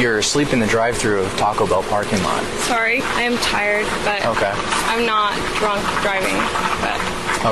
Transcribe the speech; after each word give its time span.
You're 0.00 0.16
asleep 0.18 0.54
in 0.54 0.60
the 0.60 0.66
drive-through 0.66 1.20
of 1.20 1.36
Taco 1.36 1.66
Bell 1.66 1.82
parking 1.82 2.22
lot. 2.22 2.42
Sorry, 2.64 3.02
I 3.02 3.20
am 3.20 3.36
tired, 3.36 3.84
but 4.02 4.24
Okay. 4.24 4.50
I'm 4.88 5.04
not 5.04 5.34
drunk 5.58 5.84
driving. 6.00 6.36
But 6.80 6.96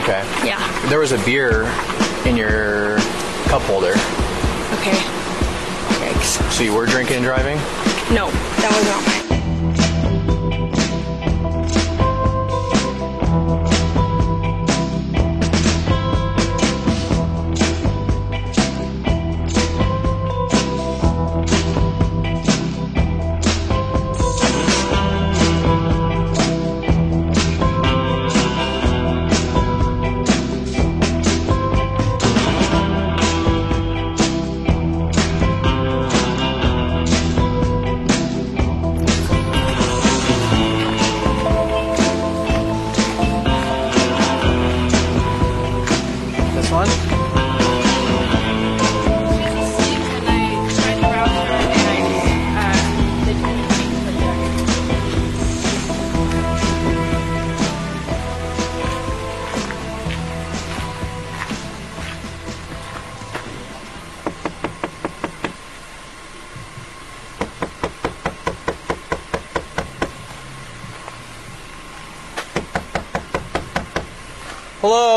Okay. 0.02 0.24
yeah, 0.47 0.59
There 0.88 0.98
was 0.98 1.12
a 1.12 1.19
beer 1.27 1.65
in 2.24 2.38
your 2.38 2.97
cup 3.48 3.61
holder, 3.62 3.93
okay. 4.80 4.97
Yikes. 6.01 6.41
so 6.51 6.62
you 6.62 6.73
were 6.73 6.87
drinking 6.87 7.16
and 7.16 7.24
driving? 7.27 7.59
No, 8.15 8.30
that 8.30 8.73
was 8.73 8.87
not 8.88 9.07
mine. 9.07 9.27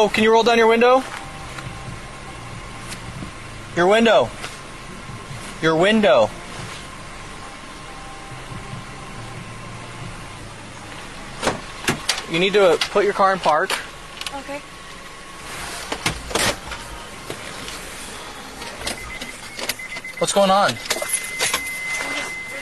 Hello, 0.02 0.10
can 0.10 0.24
you 0.24 0.32
roll 0.32 0.42
down 0.42 0.58
your 0.58 0.66
window? 0.66 1.04
Your 3.76 3.86
window. 3.86 4.32
Your 5.62 5.76
window. 5.76 6.28
You 12.32 12.40
need 12.40 12.54
to 12.54 12.80
put 12.90 13.04
your 13.04 13.14
car 13.14 13.32
in 13.32 13.38
park. 13.38 13.70
Okay. 14.38 14.58
What's 20.18 20.34
going 20.34 20.50
on? 20.50 20.72
Ready 20.72 20.80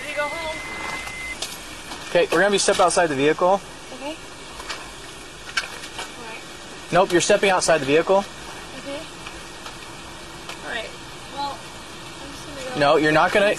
to 0.09 0.15
go 0.17 0.27
home. 0.27 0.57
Okay, 2.09 2.27
we're 2.33 2.39
gonna 2.39 2.51
be 2.51 2.57
step 2.57 2.81
outside 2.81 3.07
the 3.07 3.15
vehicle. 3.15 3.61
Okay. 3.93 4.17
Alright. 6.19 6.43
Nope, 6.91 7.11
you're 7.11 7.21
stepping 7.21 7.51
outside 7.51 7.79
the 7.79 7.85
vehicle. 7.85 8.21
Mm-hmm. 8.21 8.89
Okay. 8.89 8.99
Alright. 10.67 10.89
Well, 11.35 11.51
I'm 11.51 12.31
just 12.31 12.65
gonna 12.65 12.73
go. 12.73 12.79
No, 12.79 12.95
you're 12.97 13.11
not 13.11 13.31
gonna. 13.31 13.53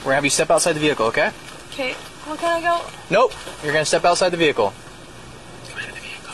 We're 0.00 0.04
gonna 0.04 0.14
have 0.16 0.24
you 0.24 0.30
step 0.30 0.50
outside 0.50 0.72
the 0.72 0.80
vehicle, 0.80 1.06
okay? 1.06 1.30
Okay. 1.70 1.94
Well, 2.26 2.36
can 2.36 2.60
I 2.60 2.60
go? 2.60 2.84
Nope, 3.10 3.32
you're 3.62 3.72
gonna 3.72 3.84
step 3.84 4.04
outside 4.04 4.30
the 4.30 4.36
vehicle. 4.36 4.72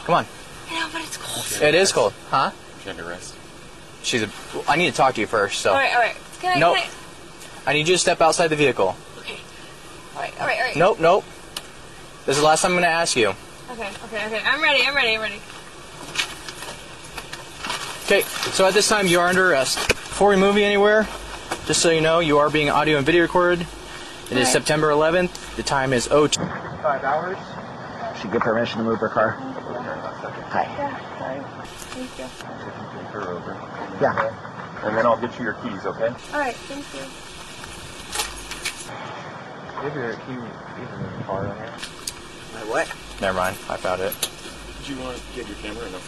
Come 0.04 0.14
on. 0.14 0.26
Yeah, 0.70 0.88
but 0.90 1.02
it's 1.02 1.18
cold. 1.18 1.62
It 1.62 1.74
is 1.74 1.92
cold, 1.92 2.14
huh? 2.30 2.52
Gender 2.84 3.04
rest. 3.04 3.34
She's 4.02 4.22
a. 4.22 4.30
I 4.66 4.76
need 4.76 4.90
to 4.90 4.96
talk 4.96 5.14
to 5.16 5.20
you 5.20 5.26
first, 5.26 5.60
so 5.60 5.70
Alright, 5.72 5.92
alright. 5.92 6.16
Can 6.40 6.56
I? 6.56 6.60
Nope. 6.60 6.76
Can 6.78 6.90
I 7.66 7.72
need 7.74 7.86
you 7.88 7.94
to 7.94 7.98
step 7.98 8.22
outside 8.22 8.48
the 8.48 8.56
vehicle. 8.56 8.96
Okay. 9.18 9.38
Alright, 10.14 10.32
alright, 10.40 10.56
alright. 10.56 10.76
Nope, 10.76 11.00
nope. 11.00 11.24
This 12.24 12.36
is 12.36 12.42
the 12.42 12.46
last 12.46 12.62
time 12.62 12.70
I'm 12.72 12.76
gonna 12.78 12.86
ask 12.86 13.14
you. 13.16 13.34
Okay, 13.70 13.90
okay, 14.04 14.26
okay. 14.26 14.40
I'm 14.46 14.62
ready, 14.62 14.82
I'm 14.86 14.94
ready, 14.94 15.14
I'm 15.14 15.20
ready. 15.20 15.40
Okay, 18.10 18.22
so 18.22 18.66
at 18.66 18.72
this 18.72 18.88
time 18.88 19.06
you 19.06 19.20
are 19.20 19.28
under 19.28 19.50
arrest. 19.50 19.86
Before 19.86 20.30
we 20.30 20.36
move 20.36 20.56
you 20.56 20.64
anywhere, 20.64 21.06
just 21.66 21.82
so 21.82 21.90
you 21.90 22.00
know, 22.00 22.20
you 22.20 22.38
are 22.38 22.48
being 22.48 22.70
audio 22.70 22.96
and 22.96 23.04
video 23.04 23.20
recorded. 23.20 23.60
It 23.60 23.68
is 23.68 24.30
Alright. 24.30 24.46
September 24.46 24.88
11th. 24.88 25.56
The 25.56 25.62
time 25.62 25.92
is 25.92 26.06
02. 26.06 26.40
Five 26.40 27.04
hours. 27.04 27.36
She 28.18 28.28
get 28.28 28.40
permission 28.40 28.78
to 28.78 28.84
move 28.84 28.98
her 29.00 29.10
car? 29.10 29.32
Hi. 29.32 30.62
Yeah, 30.78 31.18
sorry. 31.18 31.40
Thank 31.92 32.18
you. 32.18 32.24
Her 33.12 33.28
over. 33.28 33.52
Yeah. 34.00 34.86
And 34.86 34.96
then 34.96 35.04
I'll 35.04 35.20
get 35.20 35.38
you 35.38 35.44
your 35.44 35.52
keys, 35.52 35.84
okay? 35.84 36.08
Alright, 36.32 36.56
thank 36.56 36.86
you. 36.94 37.04
Give 39.84 39.94
you 39.94 40.00
your 40.00 40.16
key 40.16 40.32
in 40.32 41.18
the 41.18 41.24
car 41.24 41.44
in 41.44 41.56
here. 41.58 41.72
what? 42.72 42.90
Never 43.20 43.36
mind, 43.36 43.58
I 43.68 43.76
found 43.76 44.00
it. 44.00 44.16
Did 44.78 44.88
you 44.88 44.96
want 44.96 45.18
to 45.18 45.22
get 45.36 45.46
your 45.46 45.58
camera 45.58 45.84
or 45.84 45.90
no? 45.90 45.98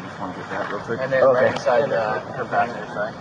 You 0.00 0.06
just 0.08 0.20
want 0.20 0.34
to 0.34 0.40
get 0.40 0.50
that 0.50 0.70
real 0.70 0.80
quick? 0.80 0.98
then 0.98 1.14
Okay. 1.22 1.48
inside 1.52 1.90
her 1.90 2.44
passenger 2.46 2.86
side. 2.94 3.14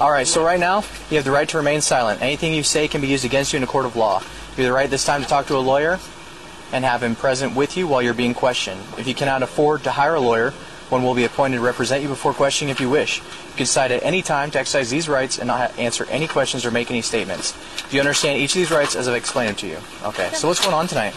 All 0.00 0.10
right, 0.10 0.26
so 0.26 0.44
right 0.44 0.58
now 0.58 0.82
you 1.10 1.16
have 1.16 1.24
the 1.24 1.30
right 1.30 1.48
to 1.48 1.56
remain 1.56 1.80
silent. 1.80 2.20
Anything 2.22 2.52
you 2.52 2.62
say 2.62 2.88
can 2.88 3.00
be 3.00 3.06
used 3.06 3.24
against 3.24 3.52
you 3.52 3.58
in 3.58 3.62
a 3.62 3.66
court 3.66 3.86
of 3.86 3.96
law. 3.96 4.20
You 4.56 4.64
have 4.64 4.66
the 4.66 4.72
right 4.72 4.90
this 4.90 5.04
time 5.04 5.22
to 5.22 5.28
talk 5.28 5.46
to 5.46 5.56
a 5.56 5.58
lawyer 5.58 5.98
and 6.72 6.84
have 6.84 7.02
him 7.02 7.14
present 7.14 7.54
with 7.54 7.76
you 7.76 7.86
while 7.86 8.02
you're 8.02 8.14
being 8.14 8.34
questioned. 8.34 8.80
If 8.98 9.06
you 9.06 9.14
cannot 9.14 9.42
afford 9.42 9.84
to 9.84 9.92
hire 9.92 10.14
a 10.14 10.20
lawyer, 10.20 10.50
one 10.88 11.02
will 11.02 11.14
be 11.14 11.24
appointed 11.24 11.56
to 11.56 11.62
represent 11.62 12.02
you 12.02 12.08
before 12.08 12.32
questioning 12.34 12.70
if 12.70 12.80
you 12.80 12.90
wish. 12.90 13.18
You 13.18 13.24
can 13.50 13.58
decide 13.58 13.92
at 13.92 14.02
any 14.02 14.22
time 14.22 14.50
to 14.52 14.58
exercise 14.58 14.90
these 14.90 15.08
rights 15.08 15.38
and 15.38 15.46
not 15.46 15.78
answer 15.78 16.06
any 16.10 16.26
questions 16.26 16.64
or 16.64 16.70
make 16.70 16.90
any 16.90 17.02
statements. 17.02 17.52
Do 17.88 17.96
you 17.96 18.00
understand 18.00 18.38
each 18.40 18.50
of 18.52 18.56
these 18.56 18.70
rights 18.70 18.96
as 18.96 19.06
I've 19.08 19.14
explained 19.14 19.50
them 19.50 19.56
to 19.56 19.66
you? 19.68 19.78
Okay, 20.04 20.30
so 20.34 20.48
what's 20.48 20.60
going 20.60 20.74
on 20.74 20.86
tonight? 20.88 21.14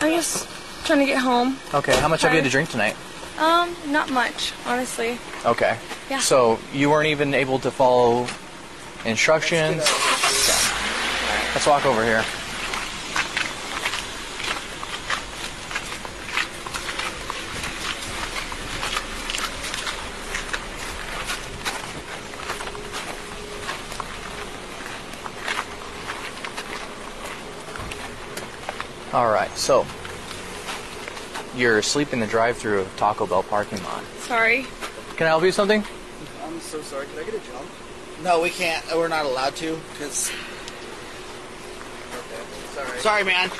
I'm 0.00 0.12
just 0.16 0.48
trying 0.84 1.00
to 1.00 1.06
get 1.06 1.18
home. 1.18 1.56
Okay, 1.74 1.96
how 2.00 2.08
much 2.08 2.22
have 2.22 2.32
you 2.32 2.36
had 2.36 2.44
to 2.44 2.50
drink 2.50 2.68
tonight? 2.70 2.96
Um, 3.38 3.74
not 3.86 4.10
much, 4.10 4.52
honestly. 4.66 5.18
Okay. 5.46 5.78
Yeah. 6.10 6.18
So 6.18 6.58
you 6.74 6.90
weren't 6.90 7.08
even 7.08 7.32
able 7.32 7.58
to 7.60 7.70
follow 7.70 8.26
instructions? 9.04 9.80
Okay. 9.82 10.70
Let's 11.54 11.66
walk 11.66 11.86
over 11.86 12.04
here. 12.04 12.24
All 29.12 29.28
right, 29.28 29.50
so 29.58 29.84
you're 31.56 31.78
asleep 31.78 32.12
in 32.12 32.20
the 32.20 32.26
drive-through 32.26 32.80
of 32.80 32.96
Taco 32.96 33.26
Bell 33.26 33.42
parking 33.42 33.82
lot. 33.84 34.02
Sorry. 34.20 34.66
Can 35.16 35.26
I 35.26 35.30
help 35.30 35.42
you 35.42 35.48
with 35.48 35.54
something? 35.54 35.84
I'm 36.44 36.60
so 36.60 36.80
sorry. 36.82 37.06
Can 37.06 37.18
I 37.18 37.24
get 37.24 37.34
a 37.34 37.38
jump? 37.38 37.68
No, 38.22 38.40
we 38.40 38.50
can't. 38.50 38.84
We're 38.94 39.08
not 39.08 39.24
allowed 39.24 39.56
to 39.56 39.78
because. 39.92 40.30
Sorry. 42.74 42.98
Sorry, 43.00 43.24
man. 43.24 43.50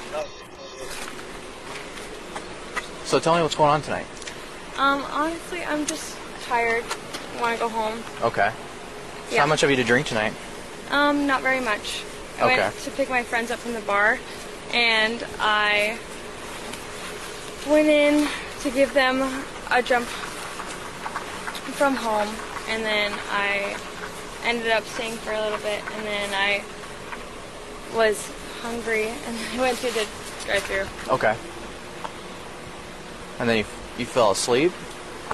So 3.04 3.18
tell 3.18 3.34
me 3.36 3.42
what's 3.42 3.54
going 3.56 3.70
on 3.70 3.82
tonight. 3.82 4.06
Um, 4.78 5.04
honestly, 5.10 5.62
I'm 5.64 5.84
just 5.86 6.16
tired. 6.44 6.84
Want 7.40 7.54
to 7.54 7.60
go 7.60 7.68
home. 7.68 8.02
Okay. 8.22 8.50
So 9.28 9.34
Yeah. 9.34 9.40
how 9.42 9.46
much 9.46 9.60
have 9.62 9.70
you 9.70 9.76
to 9.76 9.84
drink 9.84 10.06
tonight? 10.06 10.32
Um, 10.90 11.26
not 11.26 11.42
very 11.42 11.60
much. 11.60 12.02
I 12.38 12.44
Okay. 12.44 12.56
went 12.58 12.78
to 12.84 12.90
pick 12.92 13.10
my 13.10 13.22
friends 13.22 13.50
up 13.50 13.58
from 13.58 13.72
the 13.74 13.80
bar, 13.80 14.18
and 14.72 15.24
I 15.40 15.98
went 17.68 17.88
in 17.88 18.28
to 18.60 18.70
give 18.70 18.92
them 18.94 19.20
a 19.70 19.82
jump 19.82 20.06
from 21.76 21.94
home, 21.94 22.28
and 22.68 22.84
then 22.84 23.12
I 23.30 23.76
ended 24.44 24.70
up 24.70 24.84
staying 24.84 25.16
for 25.18 25.32
a 25.32 25.40
little 25.40 25.58
bit, 25.58 25.82
and 25.94 26.06
then 26.06 26.30
I 26.34 26.62
was 27.94 28.30
hungry, 28.62 29.08
and 29.26 29.36
I 29.54 29.60
went 29.60 29.78
through 29.78 29.90
the 29.92 30.06
drive-through. 30.46 30.86
Okay. 31.14 31.36
And 33.38 33.48
then 33.48 33.58
you, 33.58 33.64
you 33.98 34.04
fell 34.06 34.30
asleep? 34.32 34.72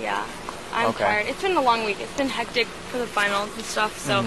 Yeah, 0.00 0.24
I'm 0.72 0.90
Okay. 0.90 1.04
tired. 1.04 1.26
It's 1.26 1.42
been 1.42 1.56
a 1.56 1.60
long 1.62 1.84
week. 1.84 2.00
It's 2.00 2.16
been 2.16 2.28
hectic 2.28 2.66
for 2.66 2.98
the 2.98 3.06
finals 3.06 3.50
and 3.56 3.64
stuff, 3.64 3.98
so 3.98 4.24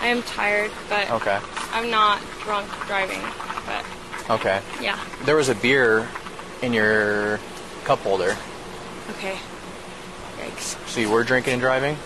I 0.00 0.06
am 0.08 0.22
tired, 0.22 0.70
but 0.88 1.06
Mm-hmm. 1.08 1.14
Okay. 1.14 1.38
I'm 1.72 1.90
not 1.90 2.20
drunk 2.44 2.68
driving. 2.86 3.20
But 3.66 3.84
Okay. 4.30 4.60
yeah, 4.80 4.98
There 5.24 5.36
was 5.36 5.48
a 5.48 5.54
beer 5.56 6.08
in 6.62 6.72
your 6.72 7.38
cup 7.84 8.00
holder. 8.00 8.36
okay. 9.10 9.36
Yikes. 10.38 10.76
So 10.88 11.00
you 11.00 11.10
were 11.10 11.24
drinking 11.24 11.54
and 11.54 11.62
driving? 11.62 11.96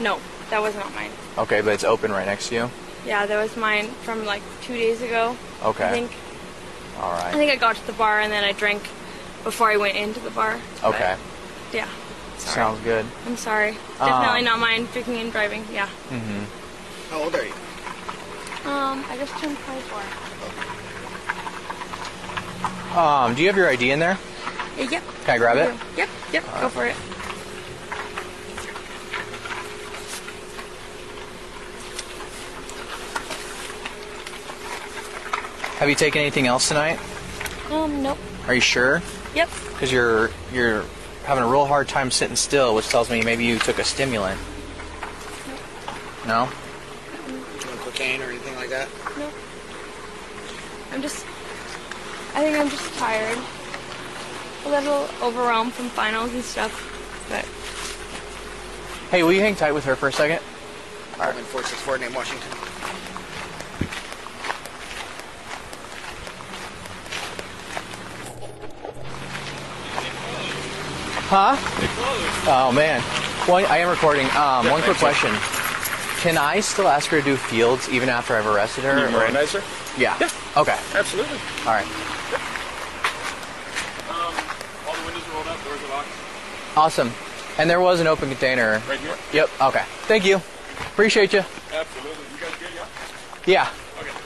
No, 0.00 0.20
that 0.50 0.60
was 0.62 0.74
not 0.74 0.94
mine. 0.94 1.10
Okay, 1.38 1.60
but 1.60 1.72
it's 1.74 1.84
open 1.84 2.10
right 2.12 2.26
next 2.26 2.48
to 2.48 2.54
you? 2.54 2.70
Yeah, 3.06 3.26
that 3.26 3.40
was 3.42 3.56
mine 3.56 3.88
from 4.04 4.24
like 4.24 4.42
two 4.62 4.74
days 4.74 5.00
ago. 5.02 5.36
Okay. 5.62 5.86
I 5.88 5.90
think 5.90 6.12
All 6.98 7.12
I 7.12 7.32
think 7.32 7.50
I 7.50 7.56
got 7.56 7.76
to 7.76 7.86
the 7.86 7.92
bar 7.94 8.20
and 8.20 8.30
then 8.32 8.44
I 8.44 8.52
drank 8.52 8.82
before 9.44 9.70
I 9.70 9.76
went 9.78 9.96
into 9.96 10.20
the 10.20 10.30
bar. 10.30 10.60
but, 10.82 10.94
Okay. 10.94 11.16
yeah. 11.72 11.88
Sorry. 12.38 12.54
Sounds 12.54 12.80
good. 12.84 13.06
I'm 13.26 13.36
sorry. 13.36 13.72
Definitely 13.98 14.38
Um, 14.40 14.44
not 14.44 14.58
mine. 14.60 14.86
Drinking 14.92 15.16
and 15.16 15.32
driving. 15.32 15.64
Yeah. 15.72 15.88
Mm-hmm. 16.10 16.44
How 17.10 17.22
old 17.22 17.34
are 17.34 17.44
you? 17.44 17.52
Um, 18.70 19.04
I 19.08 19.16
just 19.18 19.32
turned 19.38 19.56
24. 19.58 20.02
Um, 22.94 23.34
do 23.34 23.42
you 23.42 23.48
have 23.48 23.56
your 23.56 23.68
ID 23.68 23.92
in 23.92 24.00
there? 24.00 24.18
Yeah, 24.76 24.90
yep. 24.90 25.02
Can 25.24 25.34
I 25.34 25.38
grab 25.38 25.56
it? 25.56 25.78
Yep. 25.96 26.08
Yep. 26.32 26.44
Go 26.60 26.68
for 26.68 26.86
it. 26.86 26.96
Have 35.78 35.88
you 35.88 35.94
taken 35.94 36.20
anything 36.20 36.46
else 36.46 36.68
tonight? 36.68 36.98
Um, 37.70 38.02
nope. 38.02 38.18
Are 38.46 38.54
you 38.54 38.60
sure? 38.60 39.00
Yep. 39.34 39.48
Because 39.72 39.92
you're 39.92 40.30
you're 40.52 40.84
having 41.24 41.44
a 41.44 41.46
real 41.48 41.64
hard 41.66 41.88
time 41.88 42.10
sitting 42.10 42.36
still, 42.36 42.74
which 42.74 42.88
tells 42.88 43.08
me 43.08 43.22
maybe 43.22 43.44
you 43.44 43.58
took 43.58 43.78
a 43.78 43.84
stimulant. 43.84 44.38
No? 46.26 46.46
No 47.28 47.76
cocaine 47.78 48.20
or 48.20 48.24
anything 48.24 48.56
like 48.56 48.68
that? 48.68 48.88
Nope. 49.16 49.32
I'm 50.92 51.00
just. 51.00 51.24
I 52.34 52.42
think 52.44 52.58
I'm 52.58 52.68
just 52.68 52.94
tired. 52.98 53.38
A 54.66 54.68
little 54.68 55.08
overwhelmed 55.22 55.72
from 55.72 55.88
finals 55.88 56.32
and 56.32 56.42
stuff. 56.44 56.72
But 57.28 57.44
Hey, 59.10 59.22
will 59.22 59.32
you 59.32 59.40
hang 59.40 59.56
tight 59.56 59.72
with 59.72 59.84
her 59.84 59.96
for 59.96 60.08
a 60.08 60.12
second? 60.12 60.40
I'm 61.18 61.36
in 61.36 61.44
464 61.44 61.98
name 61.98 62.14
Washington. 62.14 62.48
Huh? 71.30 71.54
Oh 72.50 72.72
man. 72.72 73.02
Well, 73.46 73.64
I 73.70 73.78
am 73.78 73.88
recording. 73.88 74.26
Um, 74.36 74.68
one 74.70 74.82
quick 74.82 74.96
question. 74.96 75.30
Can 76.20 76.36
I 76.36 76.60
still 76.60 76.88
ask 76.88 77.08
her 77.10 77.18
to 77.20 77.24
do 77.24 77.36
fields 77.36 77.88
even 77.88 78.08
after 78.08 78.36
I've 78.36 78.46
arrested 78.46 78.84
her? 78.84 78.98
You 78.98 79.14
Mirandizer? 79.16 79.62
Yeah. 79.98 80.16
Yeah. 80.20 80.28
Okay. 80.56 80.76
Absolutely. 80.92 81.38
All 81.66 81.72
right. 81.72 81.86
Um, 84.10 84.34
all 84.86 84.94
the 84.94 85.04
windows 85.06 85.22
are 85.28 85.32
rolled 85.34 85.46
up, 85.46 85.64
doors 85.64 85.80
are 85.82 85.88
locked. 85.88 86.08
Awesome. 86.80 87.12
And 87.58 87.68
there 87.68 87.78
was 87.78 88.00
an 88.00 88.06
open 88.06 88.30
container. 88.30 88.80
Right 88.88 88.98
here? 89.00 89.14
Yep. 89.34 89.50
Okay. 89.60 89.84
Thank 90.08 90.24
you. 90.24 90.36
Appreciate 90.36 91.30
you. 91.34 91.40
Absolutely. 91.74 92.24
You 92.32 92.40
guys 92.40 92.56
good, 92.58 92.70
yeah? 92.74 92.86
Yeah. 93.44 93.68
Okay. 94.00 94.16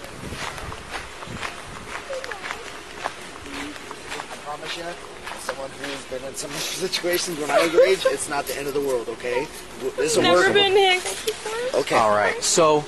I 4.31 4.37
promise 4.45 4.77
you, 4.77 4.85
as 4.85 5.41
someone 5.41 5.69
who's 5.83 6.05
been 6.05 6.23
in 6.29 6.35
some 6.37 6.51
situations 6.53 7.41
when 7.41 7.51
I 7.51 7.61
was 7.61 7.73
your 7.73 7.85
age, 7.85 8.07
it's 8.07 8.29
not 8.29 8.45
the 8.47 8.57
end 8.57 8.69
of 8.69 8.75
the 8.75 8.81
world, 8.83 9.09
okay? 9.09 9.49
This 9.97 10.13
is 10.13 10.19
a 10.19 10.23
never 10.23 10.37
workable. 10.37 10.55
been 10.55 10.77
handcuffed 10.77 11.27
before. 11.27 11.81
Okay. 11.81 11.97
All 11.97 12.11
right. 12.11 12.41
So, 12.41 12.85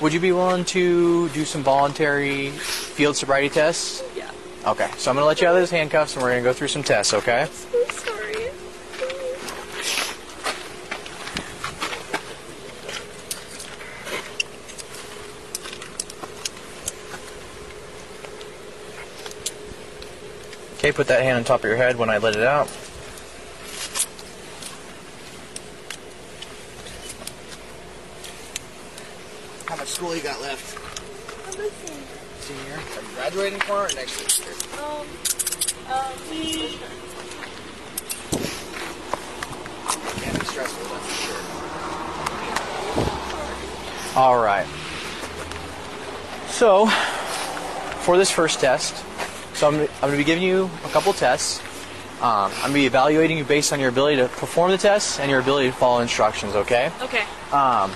would 0.00 0.12
you 0.12 0.20
be 0.20 0.30
willing 0.30 0.64
to 0.66 1.28
do 1.30 1.44
some 1.44 1.64
voluntary 1.64 2.50
field 2.50 3.16
sobriety 3.16 3.48
tests? 3.48 4.00
Yeah. 4.16 4.30
Okay. 4.64 4.88
So 4.96 5.10
I'm 5.10 5.16
gonna 5.16 5.26
let 5.26 5.40
you 5.40 5.48
out 5.48 5.56
of 5.56 5.60
those 5.60 5.70
handcuffs, 5.70 6.14
and 6.14 6.22
we're 6.22 6.30
gonna 6.30 6.42
go 6.42 6.52
through 6.52 6.68
some 6.68 6.84
tests. 6.84 7.14
Okay? 7.14 7.48
Okay. 20.78 20.92
Put 20.92 21.08
that 21.08 21.22
hand 21.22 21.36
on 21.36 21.42
top 21.42 21.64
of 21.64 21.64
your 21.64 21.76
head 21.76 21.96
when 21.96 22.08
I 22.08 22.18
let 22.18 22.36
it 22.36 22.44
out. 22.44 22.68
How 29.66 29.74
much 29.74 29.88
school 29.88 30.14
you 30.14 30.22
got 30.22 30.40
left? 30.40 30.78
Senior. 32.44 32.74
Are 32.74 33.02
you 33.02 33.08
graduating 33.16 33.58
for 33.60 33.86
it 33.86 33.92
or 33.92 33.96
next 33.96 34.38
year? 34.38 34.54
Um, 34.80 35.06
um, 35.92 36.14
Can't 40.20 40.38
be 40.38 40.46
stressful, 40.46 40.84
that's 40.94 41.06
for 41.06 41.16
sure. 44.14 44.16
All 44.16 44.38
right. 44.40 44.66
So, 46.50 46.86
for 46.86 48.16
this 48.16 48.30
first 48.30 48.60
test, 48.60 49.04
so 49.58 49.66
I'm, 49.66 49.74
I'm 49.74 49.88
going 50.00 50.12
to 50.12 50.18
be 50.18 50.24
giving 50.24 50.44
you 50.44 50.70
a 50.84 50.88
couple 50.90 51.12
tests. 51.12 51.60
Um, 52.22 52.22
I'm 52.22 52.60
going 52.60 52.74
to 52.74 52.74
be 52.74 52.86
evaluating 52.86 53.38
you 53.38 53.44
based 53.44 53.72
on 53.72 53.80
your 53.80 53.88
ability 53.88 54.18
to 54.18 54.28
perform 54.28 54.70
the 54.70 54.78
tests 54.78 55.18
and 55.18 55.28
your 55.28 55.40
ability 55.40 55.66
to 55.68 55.74
follow 55.74 55.98
instructions. 56.00 56.54
Okay? 56.54 56.92
okay. 57.02 57.24
Um, 57.50 57.90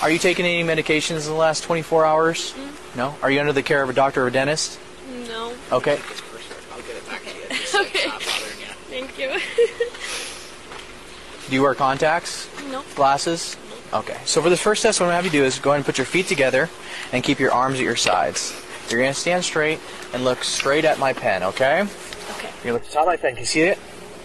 are 0.00 0.10
you 0.10 0.18
taking 0.18 0.46
any 0.46 0.64
medications 0.64 1.26
in 1.26 1.32
the 1.32 1.38
last 1.38 1.64
24 1.64 2.06
hours? 2.06 2.54
No. 2.96 3.14
Are 3.22 3.30
you 3.30 3.40
under 3.40 3.52
the 3.52 3.62
care 3.62 3.82
of 3.82 3.90
a 3.90 3.92
doctor 3.92 4.24
or 4.24 4.28
a 4.28 4.32
dentist? 4.32 4.80
No. 5.28 5.54
Okay. 5.70 5.92
It's 5.94 6.22
personal. 6.22 6.58
I'll 6.72 6.80
get 6.80 6.96
it 6.96 7.06
back 7.06 7.22
to 7.22 7.28
you. 7.28 7.34
Just 7.50 7.74
not 7.74 7.92
bothering 8.24 8.60
you. 8.60 8.68
Thank 8.88 9.18
you. 9.18 9.28
Do 11.48 11.54
you 11.54 11.60
wear 11.62 11.74
contacts? 11.74 12.48
No. 12.70 12.82
Glasses? 12.94 13.58
Okay. 13.92 14.16
So 14.24 14.40
for 14.40 14.48
this 14.48 14.62
first 14.62 14.82
test, 14.82 15.00
what 15.00 15.06
I'm 15.06 15.12
going 15.12 15.20
to 15.20 15.24
have 15.24 15.34
you 15.34 15.40
do 15.40 15.44
is 15.44 15.58
go 15.58 15.68
ahead 15.70 15.80
and 15.80 15.84
put 15.84 15.98
your 15.98 16.06
feet 16.06 16.28
together 16.28 16.70
and 17.12 17.22
keep 17.22 17.38
your 17.38 17.52
arms 17.52 17.78
at 17.78 17.84
your 17.84 17.96
sides. 17.96 18.58
You're 18.88 19.00
going 19.00 19.12
to 19.12 19.18
stand 19.18 19.44
straight 19.44 19.78
and 20.12 20.24
look 20.24 20.44
straight 20.44 20.84
at 20.84 20.98
my 20.98 21.12
pen, 21.12 21.42
okay? 21.42 21.82
Okay. 21.82 22.50
You 22.64 22.72
look 22.72 22.82
at 22.82 22.88
the 22.88 22.94
top 22.94 23.02
of 23.02 23.06
my 23.08 23.16
pen. 23.16 23.32
Can 23.34 23.40
you 23.40 23.46
see 23.46 23.62
it? 23.62 23.78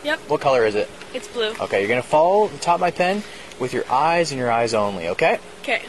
Yep. 0.04 0.20
What 0.28 0.42
color 0.42 0.66
is 0.66 0.76
it? 0.76 0.90
It's 1.14 1.28
blue. 1.28 1.54
Okay, 1.60 1.80
you're 1.80 1.88
going 1.88 2.02
to 2.02 2.08
follow 2.08 2.48
the 2.48 2.58
top 2.58 2.76
of 2.76 2.82
my 2.82 2.92
pen 2.92 3.24
with 3.60 3.74
your 3.74 3.90
eyes 3.92 4.32
and 4.32 4.40
your 4.40 4.52
eyes 4.52 4.74
only, 4.74 5.08
okay? 5.10 5.40
Okay. 5.62 5.82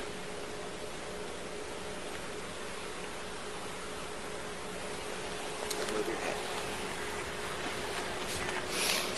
Move 5.92 6.06
your 6.06 6.16
head. 6.16 6.36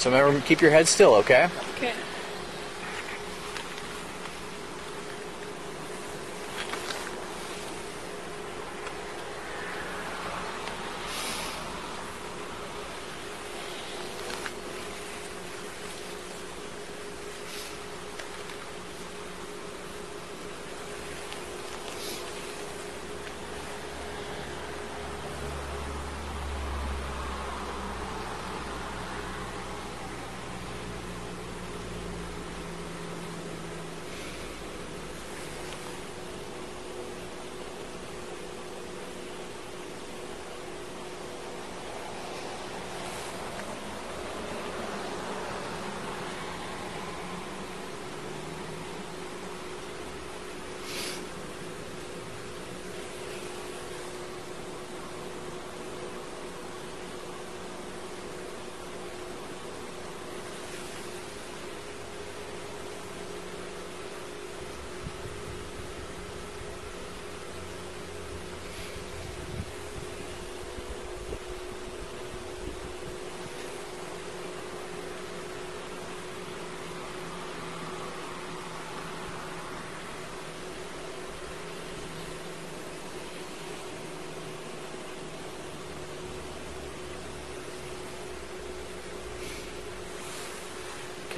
So 0.00 0.10
remember, 0.10 0.40
keep 0.46 0.60
your 0.60 0.70
head 0.70 0.88
still, 0.88 1.14
okay? 1.16 1.48
Okay. 1.76 1.92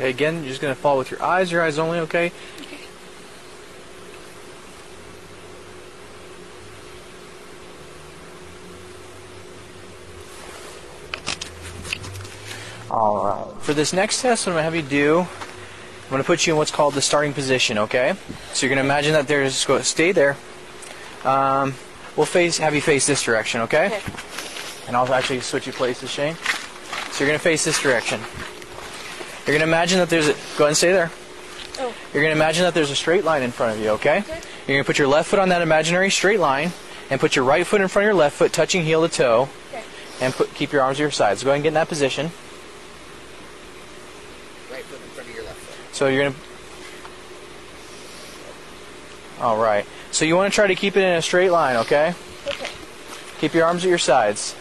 Okay, 0.02 0.10
again, 0.10 0.38
you're 0.38 0.48
just 0.48 0.60
going 0.60 0.74
to 0.74 0.80
fall 0.80 0.98
with 0.98 1.12
your 1.12 1.22
eyes, 1.22 1.52
your 1.52 1.62
eyes 1.62 1.78
only, 1.78 2.00
okay? 2.00 2.32
Okay. 2.32 2.80
All 12.90 13.24
right. 13.24 13.62
For 13.62 13.74
this 13.74 13.92
next 13.92 14.22
test, 14.22 14.44
what 14.44 14.54
I'm 14.54 14.56
going 14.56 14.62
to 14.62 14.64
have 14.64 14.74
you 14.74 14.82
do, 14.82 15.20
I'm 15.20 16.10
going 16.10 16.20
to 16.20 16.26
put 16.26 16.48
you 16.48 16.54
in 16.54 16.56
what's 16.56 16.72
called 16.72 16.94
the 16.94 17.00
starting 17.00 17.32
position, 17.32 17.78
okay? 17.78 18.14
So 18.54 18.66
you're 18.66 18.74
going 18.74 18.84
to 18.84 18.90
imagine 18.92 19.12
that 19.12 19.28
there's, 19.28 19.64
go, 19.64 19.80
stay 19.82 20.10
there. 20.10 20.36
Um, 21.24 21.74
we'll 22.16 22.26
face, 22.26 22.58
have 22.58 22.74
you 22.74 22.80
face 22.80 23.06
this 23.06 23.22
direction, 23.22 23.60
okay? 23.60 23.86
Okay. 23.86 24.02
And 24.88 24.96
I'll 24.96 25.14
actually 25.14 25.42
switch 25.42 25.68
you 25.68 25.72
places, 25.72 26.10
Shane. 26.10 26.34
So 27.12 27.22
you're 27.22 27.28
going 27.28 27.38
to 27.38 27.44
face 27.44 27.64
this 27.64 27.80
direction. 27.80 28.18
You're 29.46 29.58
going 29.58 29.60
to 29.60 29.66
imagine 29.66 29.98
that 29.98 30.08
there's 30.08 30.28
a, 30.28 30.32
go 30.32 30.64
ahead 30.64 30.68
and 30.68 30.76
stay 30.76 30.92
there. 30.92 31.10
Oh. 31.78 31.92
You're 32.12 32.22
going 32.22 32.34
to 32.34 32.40
imagine 32.40 32.64
that 32.64 32.74
there's 32.74 32.90
a 32.90 32.96
straight 32.96 33.24
line 33.24 33.42
in 33.42 33.50
front 33.50 33.76
of 33.76 33.82
you, 33.82 33.90
okay? 33.90 34.18
Okay. 34.18 34.40
You're 34.66 34.76
going 34.76 34.84
to 34.84 34.86
put 34.86 34.98
your 34.98 35.08
left 35.08 35.30
foot 35.30 35.40
on 35.40 35.48
that 35.48 35.62
imaginary 35.62 36.10
straight 36.10 36.38
line 36.38 36.70
and 37.10 37.20
put 37.20 37.34
your 37.34 37.44
right 37.44 37.66
foot 37.66 37.80
in 37.80 37.88
front 37.88 38.04
of 38.04 38.06
your 38.08 38.14
left 38.14 38.36
foot, 38.36 38.52
touching 38.52 38.84
heel 38.84 39.06
to 39.06 39.12
toe, 39.14 39.48
Okay. 39.72 39.82
and 40.20 40.32
put, 40.32 40.54
keep 40.54 40.72
your 40.72 40.82
arms 40.82 40.98
to 40.98 41.02
your 41.02 41.10
sides. 41.10 41.40
So 41.40 41.46
Go 41.46 41.50
ahead 41.50 41.56
and 41.56 41.62
get 41.64 41.68
in 41.68 41.74
that 41.74 41.88
position. 41.88 42.26
Right 44.70 44.84
foot 44.84 45.00
in 45.02 45.08
front 45.08 45.28
of 45.28 45.34
your 45.34 45.44
left 45.44 45.58
foot. 45.58 45.94
So 45.94 46.06
you're 46.08 46.22
going 46.22 46.34
to. 46.34 46.38
All 49.42 49.58
right. 49.58 49.84
So 50.12 50.24
you 50.24 50.36
want 50.36 50.52
to 50.52 50.54
try 50.54 50.68
to 50.68 50.74
keep 50.76 50.96
it 50.96 51.02
in 51.02 51.14
a 51.14 51.22
straight 51.22 51.50
line, 51.50 51.76
okay? 51.78 52.14
Okay. 52.46 52.68
Keep 53.40 53.54
your 53.54 53.66
arms 53.66 53.84
at 53.84 53.88
your 53.88 53.98
sides. 53.98 54.54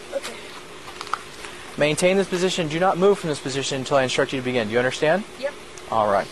Maintain 1.82 2.16
this 2.16 2.28
position. 2.28 2.68
Do 2.68 2.78
not 2.78 2.96
move 2.96 3.18
from 3.18 3.28
this 3.30 3.40
position 3.40 3.78
until 3.78 3.96
I 3.96 4.04
instruct 4.04 4.32
you 4.32 4.38
to 4.38 4.44
begin. 4.44 4.68
Do 4.68 4.72
you 4.72 4.78
understand? 4.78 5.24
Yep. 5.40 5.52
All 5.90 6.08
right. 6.08 6.28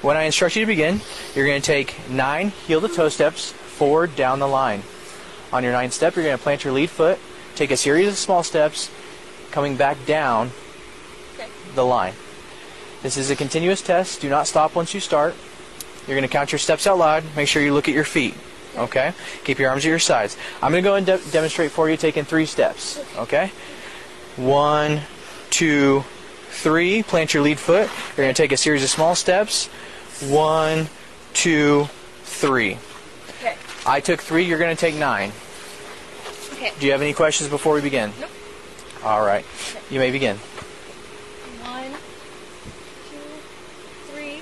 When 0.00 0.16
I 0.16 0.22
instruct 0.22 0.56
you 0.56 0.62
to 0.62 0.66
begin, 0.66 1.02
you're 1.34 1.46
going 1.46 1.60
to 1.60 1.66
take 1.66 2.08
nine 2.08 2.48
heel 2.66 2.80
to 2.80 2.88
toe 2.88 3.10
steps 3.10 3.52
forward 3.52 4.16
down 4.16 4.38
the 4.38 4.48
line. 4.48 4.82
On 5.52 5.62
your 5.62 5.72
ninth 5.74 5.92
step, 5.92 6.16
you're 6.16 6.24
going 6.24 6.38
to 6.38 6.42
plant 6.42 6.64
your 6.64 6.72
lead 6.72 6.88
foot, 6.88 7.18
take 7.54 7.70
a 7.70 7.76
series 7.76 8.08
of 8.08 8.16
small 8.16 8.42
steps, 8.42 8.90
coming 9.50 9.76
back 9.76 9.98
down 10.06 10.52
Okay. 11.34 11.48
the 11.74 11.84
line. 11.84 12.14
This 13.02 13.18
is 13.18 13.28
a 13.28 13.36
continuous 13.36 13.82
test. 13.82 14.22
Do 14.22 14.30
not 14.30 14.46
stop 14.46 14.74
once 14.74 14.94
you 14.94 15.00
start. 15.00 15.34
You're 16.06 16.16
going 16.16 16.26
to 16.26 16.32
count 16.32 16.50
your 16.50 16.58
steps 16.58 16.86
out 16.86 16.96
loud. 16.96 17.24
Make 17.36 17.48
sure 17.48 17.60
you 17.62 17.74
look 17.74 17.88
at 17.88 17.94
your 17.94 18.04
feet. 18.04 18.34
Okay? 18.74 19.12
Keep 19.44 19.58
your 19.58 19.68
arms 19.68 19.84
at 19.84 19.88
your 19.90 19.98
sides. 19.98 20.38
I'm 20.62 20.72
going 20.72 20.82
to 20.82 20.88
go 20.88 20.94
and 20.96 21.04
de- 21.04 21.30
demonstrate 21.30 21.72
for 21.72 21.90
you 21.90 21.98
taking 21.98 22.24
three 22.24 22.46
steps. 22.46 22.98
Okay? 23.18 23.52
One, 24.36 25.00
two, 25.50 26.04
three. 26.48 27.02
Plant 27.02 27.34
your 27.34 27.42
lead 27.42 27.58
foot. 27.58 27.88
You're 28.16 28.24
going 28.24 28.34
to 28.34 28.42
take 28.42 28.52
a 28.52 28.56
series 28.56 28.82
of 28.82 28.90
small 28.90 29.14
steps. 29.14 29.68
One, 30.28 30.88
two, 31.32 31.88
three. 32.22 32.78
Okay. 33.38 33.56
I 33.86 34.00
took 34.00 34.20
three. 34.20 34.44
You're 34.44 34.58
going 34.58 34.74
to 34.74 34.80
take 34.80 34.94
nine. 34.96 35.32
Okay. 36.54 36.72
Do 36.78 36.86
you 36.86 36.92
have 36.92 37.02
any 37.02 37.12
questions 37.12 37.48
before 37.50 37.74
we 37.74 37.80
begin? 37.80 38.12
Nope. 38.20 38.30
All 39.04 39.24
right. 39.24 39.44
You 39.90 39.98
may 40.00 40.10
begin. 40.10 40.36
One, 40.36 41.90
two, 43.10 44.12
three, 44.12 44.38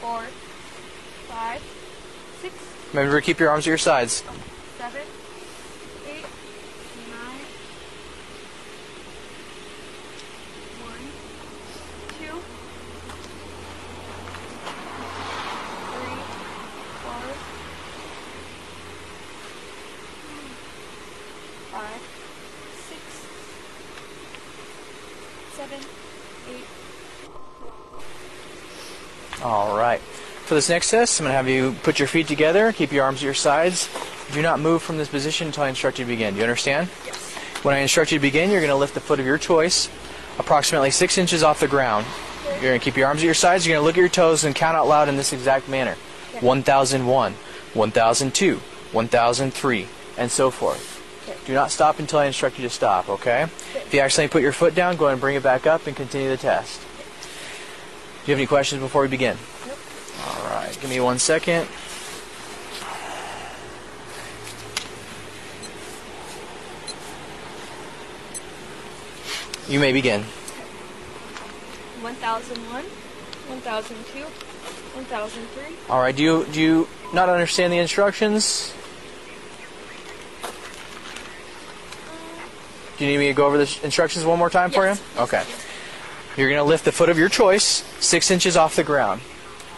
four, 0.00 0.22
five, 1.28 1.62
six, 2.42 2.54
Remember 2.92 3.20
to 3.20 3.24
keep 3.24 3.38
your 3.38 3.50
arms 3.50 3.64
at 3.66 3.68
your 3.68 3.78
sides. 3.78 4.22
seven, 4.78 5.02
eight, 6.08 6.24
nine. 7.10 7.40
One, 10.82 11.04
two, 12.18 12.38
three, 15.90 16.20
four, 17.02 17.24
five, 21.72 22.00
six, 22.88 23.02
seven, 25.56 25.80
eight. 26.50 26.66
All 29.42 29.76
right. 29.76 30.00
For 30.54 30.58
this 30.58 30.68
next 30.68 30.90
test, 30.92 31.18
I'm 31.18 31.24
going 31.24 31.32
to 31.32 31.36
have 31.36 31.48
you 31.48 31.74
put 31.82 31.98
your 31.98 32.06
feet 32.06 32.28
together, 32.28 32.70
keep 32.70 32.92
your 32.92 33.02
arms 33.02 33.18
at 33.18 33.24
your 33.24 33.34
sides. 33.34 33.88
Do 34.32 34.40
not 34.40 34.60
move 34.60 34.84
from 34.84 34.98
this 34.98 35.08
position 35.08 35.48
until 35.48 35.64
I 35.64 35.68
instruct 35.68 35.98
you 35.98 36.04
to 36.04 36.08
begin. 36.08 36.34
Do 36.34 36.38
you 36.38 36.44
understand? 36.44 36.88
Yes. 37.04 37.34
When 37.64 37.74
I 37.74 37.78
instruct 37.78 38.12
you 38.12 38.18
to 38.18 38.22
begin, 38.22 38.52
you're 38.52 38.60
going 38.60 38.70
to 38.70 38.76
lift 38.76 38.94
the 38.94 39.00
foot 39.00 39.18
of 39.18 39.26
your 39.26 39.36
choice 39.36 39.90
approximately 40.38 40.92
six 40.92 41.18
inches 41.18 41.42
off 41.42 41.58
the 41.58 41.66
ground. 41.66 42.06
You're 42.52 42.70
going 42.70 42.78
to 42.78 42.84
keep 42.84 42.96
your 42.96 43.08
arms 43.08 43.22
at 43.22 43.24
your 43.24 43.34
sides. 43.34 43.66
You're 43.66 43.74
going 43.74 43.82
to 43.82 43.84
look 43.84 43.96
at 43.96 44.00
your 44.00 44.08
toes 44.08 44.44
and 44.44 44.54
count 44.54 44.76
out 44.76 44.86
loud 44.86 45.08
in 45.08 45.16
this 45.16 45.32
exact 45.32 45.68
manner 45.68 45.96
1001, 46.40 47.32
1002, 47.32 48.56
1003, 48.92 49.88
and 50.18 50.30
so 50.30 50.50
forth. 50.52 51.42
Do 51.46 51.52
not 51.52 51.72
stop 51.72 51.98
until 51.98 52.20
I 52.20 52.26
instruct 52.26 52.60
you 52.60 52.62
to 52.62 52.70
stop, 52.70 53.08
okay? 53.08 53.42
If 53.42 53.92
you 53.92 53.98
accidentally 53.98 54.30
put 54.30 54.42
your 54.42 54.52
foot 54.52 54.76
down, 54.76 54.94
go 54.98 55.06
ahead 55.06 55.14
and 55.14 55.20
bring 55.20 55.34
it 55.34 55.42
back 55.42 55.66
up 55.66 55.88
and 55.88 55.96
continue 55.96 56.28
the 56.28 56.36
test. 56.36 56.80
Do 56.80 58.30
you 58.30 58.34
have 58.34 58.38
any 58.38 58.46
questions 58.46 58.80
before 58.80 59.02
we 59.02 59.08
begin? 59.08 59.36
Nope. 59.66 59.78
Give 60.80 60.90
me 60.90 61.00
one 61.00 61.18
second. 61.18 61.66
You 69.68 69.80
may 69.80 69.92
begin. 69.92 70.22
1001, 72.02 72.84
1002, 72.84 74.20
1003. 74.20 75.76
All 75.88 76.00
right, 76.00 76.14
do 76.14 76.22
you 76.22 76.46
do 76.52 76.60
you 76.60 76.88
not 77.14 77.30
understand 77.30 77.72
the 77.72 77.78
instructions? 77.78 78.74
Do 82.98 83.04
you 83.04 83.10
need 83.10 83.18
me 83.18 83.26
to 83.28 83.34
go 83.34 83.46
over 83.46 83.58
the 83.58 83.80
instructions 83.82 84.24
one 84.24 84.38
more 84.38 84.50
time 84.50 84.70
for 84.70 84.86
you? 84.86 84.94
Okay. 85.18 85.42
You're 86.36 86.48
going 86.48 86.60
to 86.60 86.68
lift 86.68 86.84
the 86.84 86.92
foot 86.92 87.08
of 87.08 87.18
your 87.18 87.28
choice 87.28 87.84
six 88.00 88.30
inches 88.30 88.56
off 88.56 88.76
the 88.76 88.84
ground. 88.84 89.20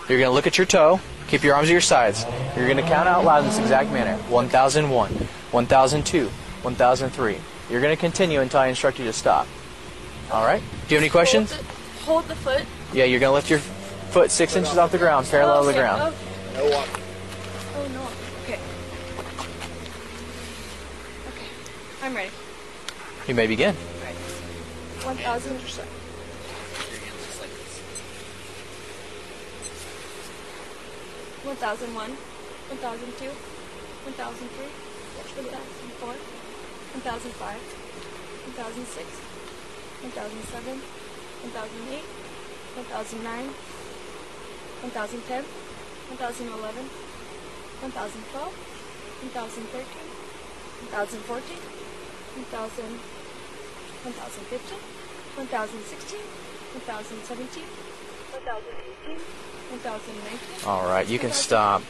You're 0.08 0.18
going 0.18 0.30
to 0.30 0.34
look 0.34 0.46
at 0.46 0.56
your 0.58 0.66
toe. 0.66 1.00
Keep 1.28 1.42
your 1.42 1.54
arms 1.56 1.68
at 1.68 1.72
your 1.72 1.80
sides. 1.80 2.24
You're 2.56 2.66
going 2.66 2.76
to 2.76 2.82
count 2.84 3.08
out 3.08 3.24
loud 3.24 3.40
in 3.42 3.46
this 3.50 3.58
exact 3.58 3.90
manner 3.90 4.16
1001, 4.30 5.10
1002, 5.50 6.28
1003. 6.62 7.38
You're 7.68 7.80
going 7.80 7.94
to 7.96 8.00
continue 8.00 8.40
until 8.40 8.60
I 8.60 8.68
instruct 8.68 8.98
you 9.00 9.04
to 9.06 9.12
stop. 9.12 9.48
All 10.30 10.44
right? 10.44 10.60
Do 10.60 10.94
you 10.94 10.96
have 10.96 11.02
any 11.02 11.10
questions? 11.10 11.52
Hold 11.52 11.66
the, 11.66 12.04
hold 12.04 12.24
the 12.28 12.34
foot. 12.36 12.64
Yeah, 12.92 13.04
you're 13.04 13.18
going 13.18 13.30
to 13.30 13.34
lift 13.34 13.50
your 13.50 13.58
foot 13.58 14.30
six 14.30 14.54
inches 14.54 14.78
off 14.78 14.92
the 14.92 14.98
ground, 14.98 15.26
parallel 15.26 15.62
to 15.62 15.66
the 15.66 15.72
ground. 15.72 16.00
Oh, 16.02 16.14
No 16.54 16.70
walk. 16.76 16.88
oh 17.76 17.88
no. 17.88 18.02
Okay. 18.44 18.60
Okay. 21.28 21.46
I'm 22.04 22.14
ready. 22.14 22.30
You 23.26 23.34
may 23.34 23.48
begin. 23.48 23.74
1000. 23.74 25.06
One 25.06 25.16
thousand 25.16 25.58
1001, 31.46 32.10
1002, 32.70 33.30
1003, 34.06 34.66
1004, 35.22 36.16
1005, 37.04 37.60
1006, 38.56 39.06
1007, 40.02 40.82
1008, 41.44 42.02
1009, 42.76 43.54
1010, 44.82 45.44
1011, 46.18 46.90
1012, 47.82 48.50
1013, 49.22 49.86
1014, 50.90 51.58
1000, 52.36 52.98
1015, 54.02 54.76
1016, 55.36 56.18
1017, 56.74 57.64
1018, 58.32 59.55
all 60.66 60.86
right, 60.86 61.06
you 61.06 61.18
can 61.18 61.32
stop. 61.32 61.82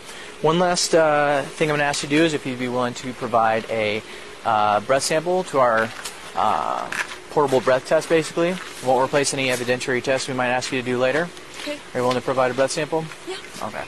One 0.43 0.59
last 0.59 0.95
uh, 0.95 1.43
thing 1.43 1.71
I'm 1.71 1.77
going 1.77 1.81
to 1.81 1.87
ask 1.87 2.03
you 2.03 2.09
to 2.09 2.17
do 2.17 2.25
is 2.25 2.35
if 2.35 2.45
you'd 2.47 2.59
be 2.59 2.69
willing 2.69 2.95
to 2.95 3.13
provide 3.15 3.65
a 3.71 4.03
uh, 4.45 4.81
breath 4.81 5.03
sample 5.03 5.45
to 5.45 5.59
our 5.59 5.91
uh, 6.35 6.91
portable 7.31 7.61
breath 7.61 7.87
test, 7.87 8.09
basically. 8.09 8.55
Won't 8.85 9.05
replace 9.05 9.35
any 9.35 9.49
evidentiary 9.49 10.03
tests 10.03 10.27
we 10.29 10.35
might 10.35 10.49
ask 10.49 10.73
you 10.73 10.81
to 10.81 10.85
do 10.87 10.99
later. 10.99 11.29
Okay. 11.61 11.73
Are 11.93 11.99
you 11.99 12.03
willing 12.03 12.17
to 12.17 12.23
provide 12.23 12.51
a 12.51 12.55
breath 12.55 12.71
sample? 12.71 13.05
Yeah. 13.29 13.37
Okay. 13.63 13.85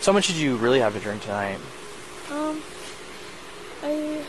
So 0.00 0.12
how 0.12 0.16
much 0.16 0.26
did 0.26 0.36
you 0.36 0.56
really 0.56 0.80
have 0.80 0.92
to 0.92 1.00
drink 1.00 1.22
tonight? 1.22 1.58
Um, 2.30 2.62
I, 3.82 4.22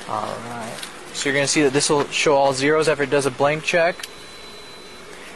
All 0.08 0.36
right. 0.50 0.74
So 1.14 1.28
you're 1.28 1.34
going 1.34 1.46
to 1.46 1.50
see 1.50 1.62
that 1.62 1.72
this 1.72 1.90
will 1.90 2.06
show 2.08 2.36
all 2.36 2.52
zeros 2.52 2.88
after 2.88 3.02
it 3.02 3.10
does 3.10 3.26
a 3.26 3.30
blank 3.30 3.64
check. 3.64 3.96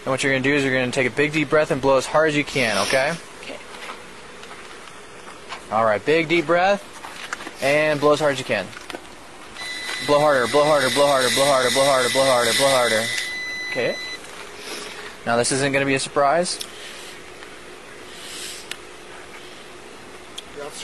And 0.05 0.07
what 0.07 0.23
you're 0.23 0.33
going 0.33 0.43
to 0.43 0.49
do 0.49 0.55
is 0.55 0.63
you're 0.63 0.73
going 0.73 0.91
to 0.91 0.95
take 0.95 1.13
a 1.13 1.15
big 1.15 1.33
deep 1.33 1.51
breath 1.51 1.71
and 1.71 1.81
blow 1.81 1.97
as 1.97 2.07
hard 2.07 2.29
as 2.29 2.37
you 2.37 2.45
can, 2.45 2.79
okay? 2.87 3.15
Okay. 3.43 3.57
All 5.73 5.85
right, 5.85 6.05
big 6.05 6.29
deep 6.29 6.47
breath 6.47 6.83
and 7.63 8.01
blow 8.01 8.13
as 8.13 8.21
hard 8.21 8.33
as 8.33 8.39
you 8.39 8.45
can. 8.45 8.67
Blow 10.07 10.21
harder, 10.21 10.47
blow 10.49 10.65
harder, 10.65 10.91
blow 10.91 11.07
harder, 11.07 11.29
blow 11.35 11.47
harder, 11.47 11.71
blow 11.71 11.85
harder, 11.85 12.09
blow 12.11 12.25
harder, 12.25 12.53
blow 12.59 12.69
harder. 12.69 13.05
Okay. 13.71 13.97
Now 15.27 15.37
this 15.37 15.53
isn't 15.53 15.73
going 15.73 15.83
to 15.83 15.87
be 15.87 15.95
a 15.95 16.01
surprise. 16.01 16.59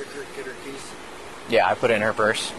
Officer 0.01 0.25
get 0.37 0.47
her 0.47 0.55
keys? 0.65 0.93
Yeah, 1.49 1.69
I 1.69 1.75
put 1.75 1.91
it 1.91 1.95
in 1.95 2.03
her 2.03 2.13
purse. 2.13 2.53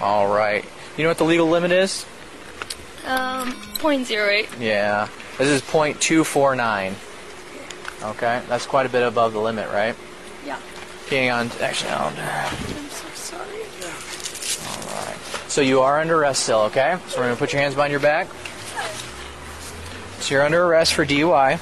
All 0.00 0.28
right. 0.28 0.64
You 0.96 1.02
know 1.02 1.10
what 1.10 1.18
the 1.18 1.24
legal 1.24 1.48
limit 1.48 1.72
is? 1.72 2.06
Um, 3.84 4.04
0.08. 4.04 4.60
Yeah. 4.60 5.08
This 5.38 5.48
is 5.48 5.62
.249. 5.62 6.94
Okay, 8.10 8.42
that's 8.48 8.66
quite 8.66 8.86
a 8.86 8.88
bit 8.88 9.02
above 9.06 9.32
the 9.32 9.40
limit, 9.40 9.68
right? 9.70 9.94
Yeah. 10.46 10.58
Hang 11.08 11.30
on, 11.30 11.50
actually, 11.60 11.90
I'll, 11.90 12.08
I'm 12.08 12.88
so 12.90 13.08
sorry. 13.14 13.48
all 14.66 15.04
right. 15.04 15.16
So 15.48 15.60
you 15.60 15.80
are 15.80 16.00
under 16.00 16.16
arrest 16.18 16.44
still, 16.44 16.60
okay? 16.62 16.98
So 17.08 17.18
we're 17.18 17.24
gonna 17.24 17.36
put 17.36 17.52
your 17.52 17.62
hands 17.62 17.74
behind 17.74 17.90
your 17.90 18.00
back. 18.00 18.28
So 20.20 20.34
you're 20.34 20.44
under 20.44 20.62
arrest 20.64 20.94
for 20.94 21.04
DUI. 21.04 21.58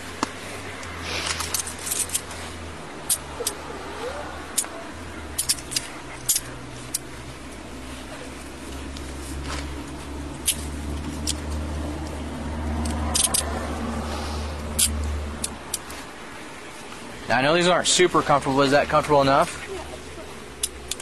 These 17.56 17.68
aren't 17.68 17.88
super 17.88 18.22
comfortable. 18.22 18.62
Is 18.62 18.70
that 18.70 18.88
comfortable 18.88 19.22
enough? 19.22 19.64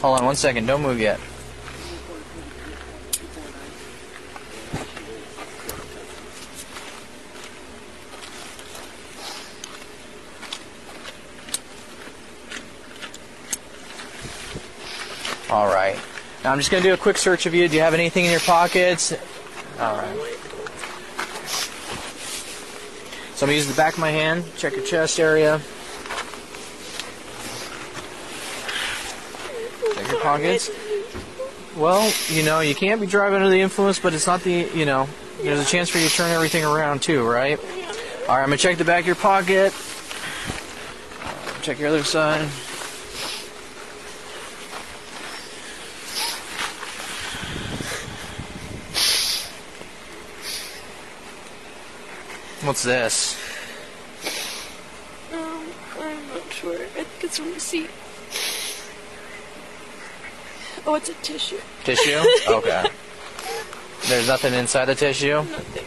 Hold 0.01 0.19
on 0.19 0.25
one 0.25 0.35
second. 0.35 0.65
Don't 0.65 0.81
move 0.81 0.99
yet. 0.99 1.19
All 15.49 15.67
right. 15.67 15.97
Now 16.43 16.51
I'm 16.51 16.57
just 16.57 16.69
going 16.69 16.83
to 16.83 16.89
do 16.89 16.93
a 16.93 16.97
quick 16.97 17.17
search 17.17 17.45
of 17.45 17.53
you. 17.53 17.67
Do 17.69 17.75
you 17.75 17.81
have 17.81 17.93
anything 17.93 18.25
in 18.25 18.31
your 18.31 18.39
pockets? 18.41 19.13
All 19.79 19.95
right. 19.95 20.35
So 23.35 23.45
I'm 23.45 23.49
going 23.49 23.49
to 23.49 23.55
use 23.55 23.67
the 23.67 23.73
back 23.73 23.93
of 23.93 23.99
my 23.99 24.11
hand. 24.11 24.43
Check 24.57 24.73
your 24.75 24.85
chest 24.85 25.19
area. 25.19 25.61
Check 29.93 30.07
your 30.11 30.14
pockets. 30.25 30.71
Well, 31.77 32.11
you 32.29 32.43
know, 32.43 32.61
you 32.61 32.73
can't 32.73 32.99
be 32.99 33.05
driving 33.05 33.35
under 33.35 33.49
the 33.49 33.61
influence, 33.61 33.99
but 33.99 34.13
it's 34.15 34.25
not 34.25 34.41
the, 34.41 34.67
you 34.73 34.85
know, 34.85 35.07
there's 35.43 35.59
a 35.59 35.65
chance 35.69 35.89
for 35.89 35.99
you 35.99 36.07
to 36.07 36.13
turn 36.13 36.31
everything 36.31 36.65
around 36.65 37.03
too, 37.03 37.23
right? 37.23 37.59
All 37.59 38.35
right, 38.35 38.41
I'm 38.41 38.45
gonna 38.45 38.57
check 38.57 38.77
the 38.77 38.85
back 38.85 39.01
of 39.01 39.07
your 39.07 39.15
pocket. 39.15 39.71
Check 41.61 41.79
your 41.79 41.89
other 41.89 42.03
side. 42.03 42.47
What's 52.65 52.81
this? 52.81 53.37
Um, 55.31 55.67
I'm 55.99 56.27
not 56.29 56.51
sure. 56.51 56.73
I 56.73 57.03
think 57.03 57.23
it's 57.23 57.37
from 57.37 57.47
the 57.47 57.53
receipt. 57.53 57.89
Oh, 60.87 60.95
it's 60.95 61.09
a 61.09 61.13
tissue. 61.15 61.57
Tissue? 61.83 62.21
Okay. 62.47 62.85
There's 64.07 64.27
nothing 64.27 64.53
inside 64.53 64.85
the 64.85 64.93
tissue? 64.93 65.37
Nothing. 65.37 65.85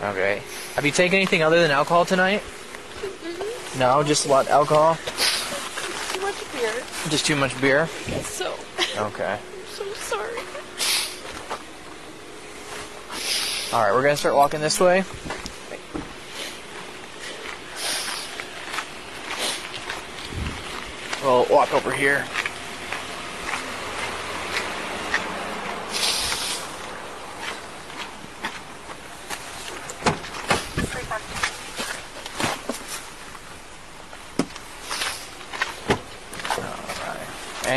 No. 0.00 0.08
Okay. 0.10 0.42
Have 0.74 0.84
you 0.84 0.90
taken 0.90 1.16
anything 1.16 1.42
other 1.42 1.62
than 1.62 1.70
alcohol 1.70 2.04
tonight? 2.04 2.40
Mm-hmm. 2.40 3.78
No, 3.78 4.02
just 4.02 4.26
what? 4.28 4.48
Alcohol? 4.48 4.96
Too 4.96 6.20
much 6.20 6.52
beer. 6.52 6.72
Just 7.08 7.24
too 7.24 7.36
much 7.36 7.58
beer? 7.60 7.88
Guess 8.08 8.26
so. 8.26 8.54
Okay. 8.96 9.38
I'm 9.38 9.66
so 9.68 9.84
sorry. 9.92 10.38
Alright, 13.72 13.94
we're 13.94 14.02
gonna 14.02 14.16
start 14.16 14.34
walking 14.34 14.60
this 14.60 14.80
way. 14.80 15.04
We'll 21.22 21.46
walk 21.46 21.72
over 21.72 21.92
here. 21.92 22.26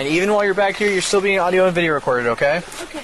And 0.06 0.13
even 0.13 0.32
while 0.32 0.46
you're 0.46 0.54
back 0.54 0.76
here, 0.76 0.91
you're 0.91 1.02
still 1.02 1.20
being 1.20 1.39
audio 1.39 1.65
and 1.65 1.74
video 1.74 1.96
recorded, 1.96 2.28
okay? 2.28 2.62
Okay. 2.84 3.04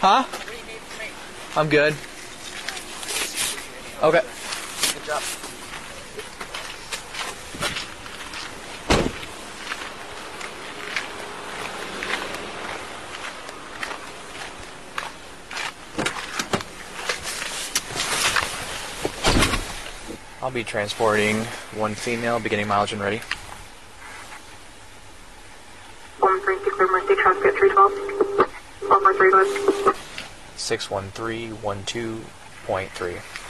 Huh? 0.00 0.45
I'm 1.56 1.70
good. 1.70 1.94
Okay. 4.02 4.20
Good 4.92 5.04
job. 5.06 5.22
I'll 20.42 20.50
be 20.50 20.62
transporting 20.62 21.38
one 21.74 21.94
female, 21.94 22.38
beginning 22.38 22.68
mileage 22.68 22.92
and 22.92 23.00
ready. 23.00 23.22
One 26.20 26.38
three 26.42 26.58
six 26.64 26.76
seven 26.76 26.92
Mercy 26.92 27.14
Transcript 27.14 27.58
three 27.58 27.70
twelve. 27.70 27.92
One 27.92 29.00
four 29.00 29.14
three 29.14 29.30
one. 29.30 29.75
61312.3. 30.66 33.45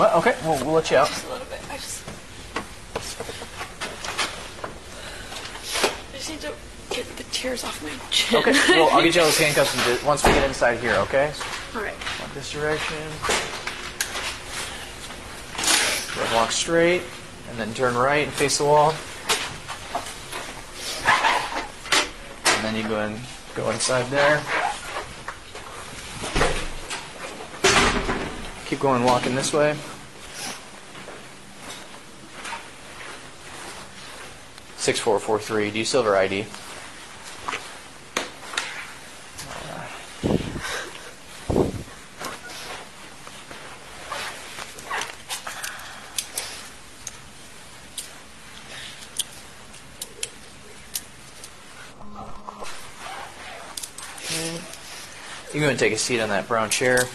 what? 0.00 0.14
Okay, 0.14 0.34
we'll, 0.44 0.56
we'll 0.64 0.74
let 0.74 0.90
you 0.90 0.96
out. 0.96 1.08
just 1.08 1.26
a 1.26 1.28
little 1.28 1.46
bit. 1.46 1.60
I 1.70 1.76
just. 1.76 2.02
I 5.84 6.16
just 6.16 6.30
need 6.30 6.40
to 6.40 6.52
get 6.88 7.06
the 7.18 7.24
tears 7.24 7.64
off 7.64 7.82
my 7.82 7.90
chin. 8.10 8.38
Okay, 8.38 8.52
well, 8.70 8.88
I'll 8.90 9.02
get 9.02 9.14
you 9.14 9.20
all 9.20 9.26
those 9.26 9.36
handcuffs 9.38 9.74
ju- 9.84 10.06
once 10.06 10.24
we 10.24 10.32
get 10.32 10.48
inside 10.48 10.78
here, 10.80 10.94
okay? 10.94 11.32
All 11.74 11.82
right. 11.82 11.94
Walk 12.18 12.32
this 12.32 12.50
direction. 12.50 12.96
Walk 16.34 16.50
straight, 16.52 17.02
and 17.50 17.58
then 17.58 17.74
turn 17.74 17.94
right 17.94 18.26
and 18.26 18.32
face 18.32 18.56
the 18.58 18.64
wall. 18.64 18.94
And 22.56 22.64
then 22.64 22.74
you 22.74 22.88
go 22.88 23.00
in, 23.00 23.18
go 23.54 23.68
inside 23.70 24.06
there. 24.10 24.42
Keep 28.70 28.78
going, 28.78 29.02
walking 29.02 29.34
this 29.34 29.52
way. 29.52 29.76
Six 34.76 35.00
four 35.00 35.18
four 35.18 35.40
three. 35.40 35.72
Do 35.72 35.78
you 35.80 35.84
still 35.84 36.04
have 36.04 36.06
your 36.06 36.16
ID? 36.16 36.46
You 55.52 55.58
can 55.58 55.60
go 55.60 55.68
and 55.70 55.78
take 55.78 55.92
a 55.92 55.98
seat 55.98 56.20
on 56.20 56.28
that 56.28 56.46
brown 56.46 56.70
chair. 56.70 57.08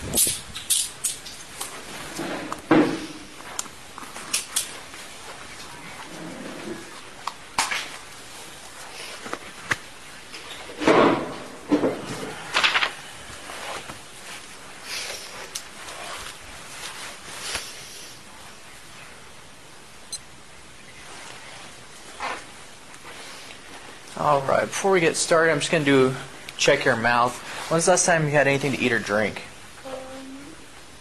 All 24.17 24.41
right, 24.41 24.67
before 24.85 24.93
we 24.93 24.99
get 24.99 25.15
started, 25.15 25.51
I'm 25.51 25.61
just 25.61 25.71
going 25.71 25.83
to 25.83 26.11
do 26.11 26.15
check 26.57 26.85
your 26.85 26.95
mouth. 26.95 27.35
When's 27.71 27.85
the 27.85 27.93
last 27.93 28.05
time 28.05 28.25
you 28.25 28.29
had 28.29 28.45
anything 28.45 28.71
to 28.73 28.79
eat 28.79 28.91
or 28.91 28.99
drink? 28.99 29.41
Um, 29.83 29.91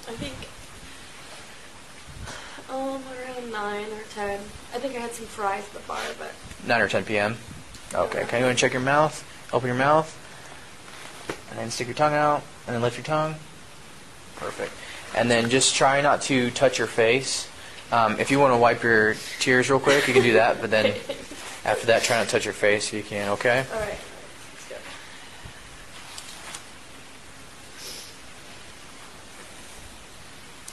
I 0.08 0.12
think. 0.12 0.34
Um, 2.70 3.02
around 3.12 3.52
nine 3.52 3.92
or 3.92 4.02
ten. 4.14 4.40
I 4.72 4.78
think 4.78 4.96
I 4.96 5.00
had 5.00 5.12
some 5.12 5.26
fries 5.26 5.64
at 5.66 5.74
the 5.74 5.80
bar, 5.80 6.00
but 6.18 6.32
9 6.66 6.80
or 6.80 6.88
10 6.88 7.04
p.m. 7.04 7.36
Okay, 7.92 8.24
can 8.26 8.38
you 8.38 8.46
go 8.46 8.48
and 8.48 8.58
check 8.58 8.72
your 8.72 8.80
mouth? 8.80 9.22
Open 9.52 9.66
your 9.66 9.76
mouth, 9.76 10.08
and 11.50 11.58
then 11.58 11.70
stick 11.70 11.86
your 11.86 11.94
tongue 11.94 12.14
out, 12.14 12.42
and 12.66 12.74
then 12.74 12.80
lift 12.80 12.96
your 12.96 13.04
tongue. 13.04 13.34
Perfect. 14.36 14.72
And 15.14 15.30
then 15.30 15.50
just 15.50 15.74
try 15.74 16.00
not 16.00 16.22
to 16.22 16.50
touch 16.52 16.78
your 16.78 16.86
face. 16.86 17.46
Um, 17.92 18.18
if 18.18 18.30
you 18.30 18.38
want 18.38 18.54
to 18.54 18.56
wipe 18.56 18.82
your 18.82 19.14
tears 19.40 19.68
real 19.68 19.78
quick, 19.78 20.08
you 20.08 20.14
can 20.14 20.22
do 20.22 20.32
that, 20.32 20.62
but 20.62 20.70
then 20.70 20.94
after 21.64 21.86
that, 21.86 22.02
try 22.02 22.18
not 22.18 22.26
to 22.26 22.30
touch 22.32 22.44
your 22.44 22.54
face 22.54 22.88
if 22.88 22.94
you 22.94 23.02
can, 23.02 23.30
okay? 23.30 23.64
all 23.72 23.80
right. 23.80 23.98
Let's 24.52 24.68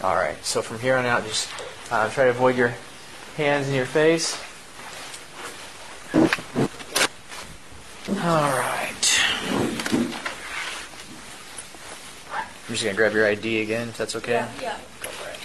go. 0.02 0.08
All 0.08 0.16
right, 0.16 0.44
so 0.44 0.62
from 0.62 0.80
here 0.80 0.98
on 0.98 1.06
out, 1.06 1.26
just 1.26 1.50
uh, 1.92 2.10
try 2.10 2.26
to 2.26 2.32
avoid 2.32 2.58
your 2.58 2.74
hands 3.38 3.68
in 3.68 3.76
your 3.76 3.86
face. 3.86 4.38
All 8.24 8.52
right. 8.52 9.20
I'm 12.72 12.76
just 12.76 12.84
gonna 12.84 12.96
grab 12.96 13.14
your 13.14 13.26
ID 13.28 13.62
again, 13.62 13.90
if 13.90 13.98
that's 13.98 14.16
okay. 14.16 14.32
Yeah, 14.32 14.50
yeah. 14.62 14.78
Go 15.02 15.10
for 15.10 15.30
it. 15.30 15.38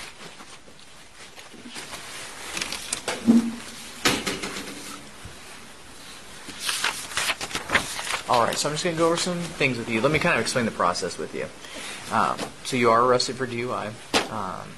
All 8.36 8.44
right, 8.44 8.54
so 8.54 8.68
I'm 8.68 8.74
just 8.74 8.84
gonna 8.84 8.98
go 8.98 9.06
over 9.06 9.16
some 9.16 9.38
things 9.38 9.78
with 9.78 9.88
you. 9.88 10.02
Let 10.02 10.12
me 10.12 10.18
kind 10.18 10.34
of 10.34 10.42
explain 10.42 10.66
the 10.66 10.70
process 10.70 11.16
with 11.16 11.34
you. 11.34 11.46
Um, 12.14 12.36
so 12.64 12.76
you 12.76 12.90
are 12.90 13.02
arrested 13.02 13.36
for 13.36 13.46
DUI, 13.46 13.86
um, 14.30 14.68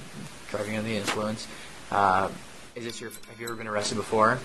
driving 0.48 0.76
under 0.76 0.88
the 0.88 0.96
influence. 0.96 1.48
Uh, 1.90 2.28
is 2.76 2.84
this 2.84 3.00
your? 3.00 3.10
Have 3.10 3.40
you 3.40 3.46
ever 3.48 3.56
been 3.56 3.66
arrested 3.66 3.96
before? 3.96 4.38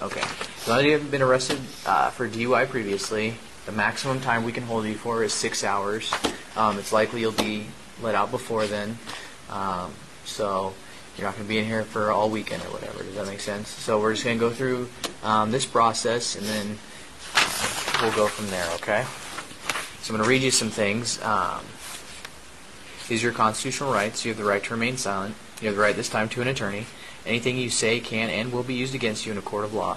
Okay. 0.00 0.22
So 0.60 0.72
now 0.72 0.78
you 0.78 0.92
haven't 0.92 1.10
been 1.10 1.20
arrested 1.20 1.58
uh, 1.84 2.08
for 2.08 2.26
DUI 2.26 2.66
previously, 2.66 3.34
the 3.66 3.72
maximum 3.72 4.22
time 4.22 4.42
we 4.42 4.52
can 4.52 4.62
hold 4.62 4.86
you 4.86 4.94
for 4.94 5.22
is 5.22 5.34
six 5.34 5.62
hours. 5.62 6.10
Um, 6.56 6.78
it's 6.78 6.94
likely 6.94 7.20
you'll 7.20 7.32
be 7.32 7.66
let 8.00 8.14
out 8.14 8.30
before 8.30 8.66
then. 8.66 8.96
Um, 9.50 9.92
so 10.24 10.72
you're 11.18 11.26
not 11.26 11.34
going 11.34 11.44
to 11.44 11.48
be 11.50 11.58
in 11.58 11.66
here 11.66 11.84
for 11.84 12.10
all 12.10 12.30
weekend 12.30 12.62
or 12.62 12.70
whatever. 12.70 13.02
Does 13.02 13.16
that 13.16 13.26
make 13.26 13.40
sense? 13.40 13.68
So 13.68 14.00
we're 14.00 14.14
just 14.14 14.24
going 14.24 14.38
to 14.38 14.40
go 14.40 14.50
through 14.50 14.88
um, 15.22 15.50
this 15.50 15.66
process 15.66 16.36
and 16.36 16.46
then 16.46 16.78
we'll 18.02 18.12
go 18.12 18.26
from 18.26 18.48
there, 18.48 18.66
okay? 18.74 19.04
So 20.00 20.12
I'm 20.12 20.18
going 20.18 20.24
to 20.24 20.28
read 20.28 20.42
you 20.42 20.50
some 20.50 20.70
things. 20.70 21.20
Um, 21.22 21.64
these 23.08 23.22
are 23.22 23.28
your 23.28 23.34
constitutional 23.34 23.92
rights. 23.92 24.24
You 24.24 24.32
have 24.32 24.38
the 24.38 24.44
right 24.44 24.62
to 24.64 24.74
remain 24.74 24.96
silent. 24.96 25.34
You 25.60 25.68
have 25.68 25.76
the 25.76 25.82
right 25.82 25.96
this 25.96 26.08
time 26.08 26.28
to 26.30 26.42
an 26.42 26.48
attorney. 26.48 26.86
Anything 27.24 27.56
you 27.56 27.70
say 27.70 27.98
can 27.98 28.30
and 28.30 28.52
will 28.52 28.62
be 28.62 28.74
used 28.74 28.94
against 28.94 29.26
you 29.26 29.32
in 29.32 29.38
a 29.38 29.42
court 29.42 29.64
of 29.64 29.74
law. 29.74 29.94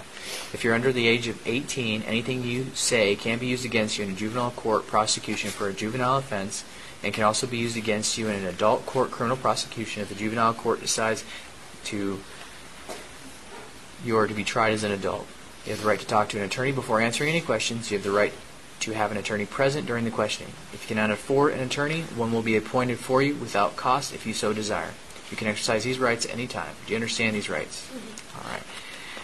If 0.51 0.63
you're 0.63 0.73
under 0.73 0.91
the 0.91 1.07
age 1.07 1.27
of 1.27 1.45
18, 1.45 2.03
anything 2.03 2.43
you 2.43 2.67
say 2.73 3.15
can 3.15 3.37
be 3.37 3.47
used 3.47 3.65
against 3.65 3.97
you 3.97 4.05
in 4.05 4.11
a 4.11 4.15
juvenile 4.15 4.51
court 4.51 4.87
prosecution 4.87 5.51
for 5.51 5.69
a 5.69 5.73
juvenile 5.73 6.17
offense 6.17 6.63
and 7.03 7.13
can 7.13 7.23
also 7.23 7.45
be 7.45 7.57
used 7.57 7.77
against 7.77 8.17
you 8.17 8.27
in 8.27 8.35
an 8.35 8.45
adult 8.45 8.85
court 8.85 9.11
criminal 9.11 9.37
prosecution 9.37 10.01
if 10.01 10.09
the 10.09 10.15
juvenile 10.15 10.53
court 10.53 10.81
decides 10.81 11.23
to 11.85 12.19
you 14.03 14.17
are 14.17 14.27
to 14.27 14.33
be 14.33 14.43
tried 14.43 14.73
as 14.73 14.83
an 14.83 14.91
adult. 14.91 15.27
You 15.69 15.75
have 15.75 15.83
the 15.83 15.87
right 15.87 15.99
to 15.99 16.07
talk 16.07 16.29
to 16.29 16.37
an 16.39 16.43
attorney 16.43 16.71
before 16.71 16.99
answering 16.99 17.29
any 17.29 17.41
questions. 17.41 17.91
You 17.91 17.97
have 17.99 18.03
the 18.03 18.09
right 18.09 18.33
to 18.79 18.91
have 18.93 19.11
an 19.11 19.17
attorney 19.17 19.45
present 19.45 19.85
during 19.85 20.03
the 20.03 20.09
questioning. 20.09 20.51
If 20.73 20.81
you 20.81 20.95
cannot 20.95 21.11
afford 21.11 21.53
an 21.53 21.59
attorney, 21.59 22.01
one 22.15 22.33
will 22.33 22.41
be 22.41 22.57
appointed 22.57 22.97
for 22.97 23.21
you 23.21 23.35
without 23.35 23.75
cost 23.75 24.11
if 24.11 24.25
you 24.25 24.33
so 24.33 24.51
desire. 24.51 24.95
You 25.29 25.37
can 25.37 25.45
exercise 25.47 25.83
these 25.83 25.99
rights 25.99 26.25
any 26.25 26.47
time. 26.47 26.73
Do 26.87 26.93
you 26.93 26.97
understand 26.97 27.35
these 27.35 27.51
rights? 27.51 27.87
All 28.35 28.51
right. 28.51 28.63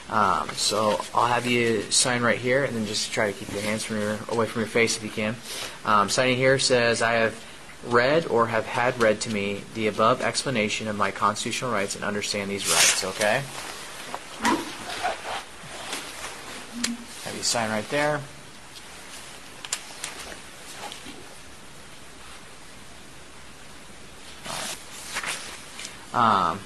Um, 0.08 0.50
so 0.50 1.04
I'll 1.16 1.26
have 1.26 1.48
you 1.48 1.82
sign 1.90 2.22
right 2.22 2.38
here, 2.38 2.64
and 2.64 2.76
then 2.76 2.86
just 2.86 3.12
try 3.12 3.32
to 3.32 3.34
keep 3.36 3.52
your 3.52 3.64
hands 3.64 3.84
from 3.84 4.00
your, 4.00 4.20
away 4.30 4.46
from 4.46 4.62
your 4.62 4.70
face 4.70 4.98
if 4.98 5.04
you 5.04 5.10
can. 5.10 5.36
Um, 5.84 6.10
signing 6.10 6.38
here 6.38 6.60
says, 6.60 7.02
"I 7.02 7.14
have 7.14 7.44
read 7.88 8.28
or 8.28 8.46
have 8.46 8.68
had 8.68 9.02
read 9.02 9.20
to 9.22 9.34
me 9.34 9.64
the 9.74 9.88
above 9.88 10.22
explanation 10.22 10.88
of 10.88 10.96
my 10.96 11.10
constitutional 11.10 11.72
rights 11.72 11.96
and 11.96 12.06
understand 12.06 12.52
these 12.52 12.68
rights." 12.70 13.04
Okay. 13.04 13.42
Have 17.24 17.35
you 17.35 17.35
sign 17.46 17.70
right 17.70 17.88
there. 17.90 18.22
Um, 26.14 26.60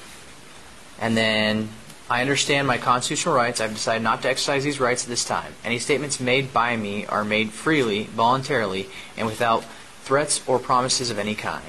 and 1.00 1.18
then 1.18 1.70
I 2.10 2.22
understand 2.22 2.68
my 2.68 2.78
constitutional 2.78 3.36
rights. 3.36 3.60
I've 3.60 3.74
decided 3.74 4.04
not 4.04 4.22
to 4.22 4.30
exercise 4.30 4.64
these 4.64 4.80
rights 4.80 5.04
at 5.04 5.10
this 5.10 5.26
time. 5.26 5.54
Any 5.64 5.80
statements 5.80 6.20
made 6.20 6.54
by 6.54 6.78
me 6.78 7.06
are 7.08 7.26
made 7.26 7.52
freely, 7.52 8.04
voluntarily, 8.04 8.90
and 9.18 9.26
without 9.26 9.66
threats 10.04 10.42
or 10.48 10.60
promises 10.60 11.10
of 11.10 11.18
any 11.18 11.36
kind. 11.36 11.66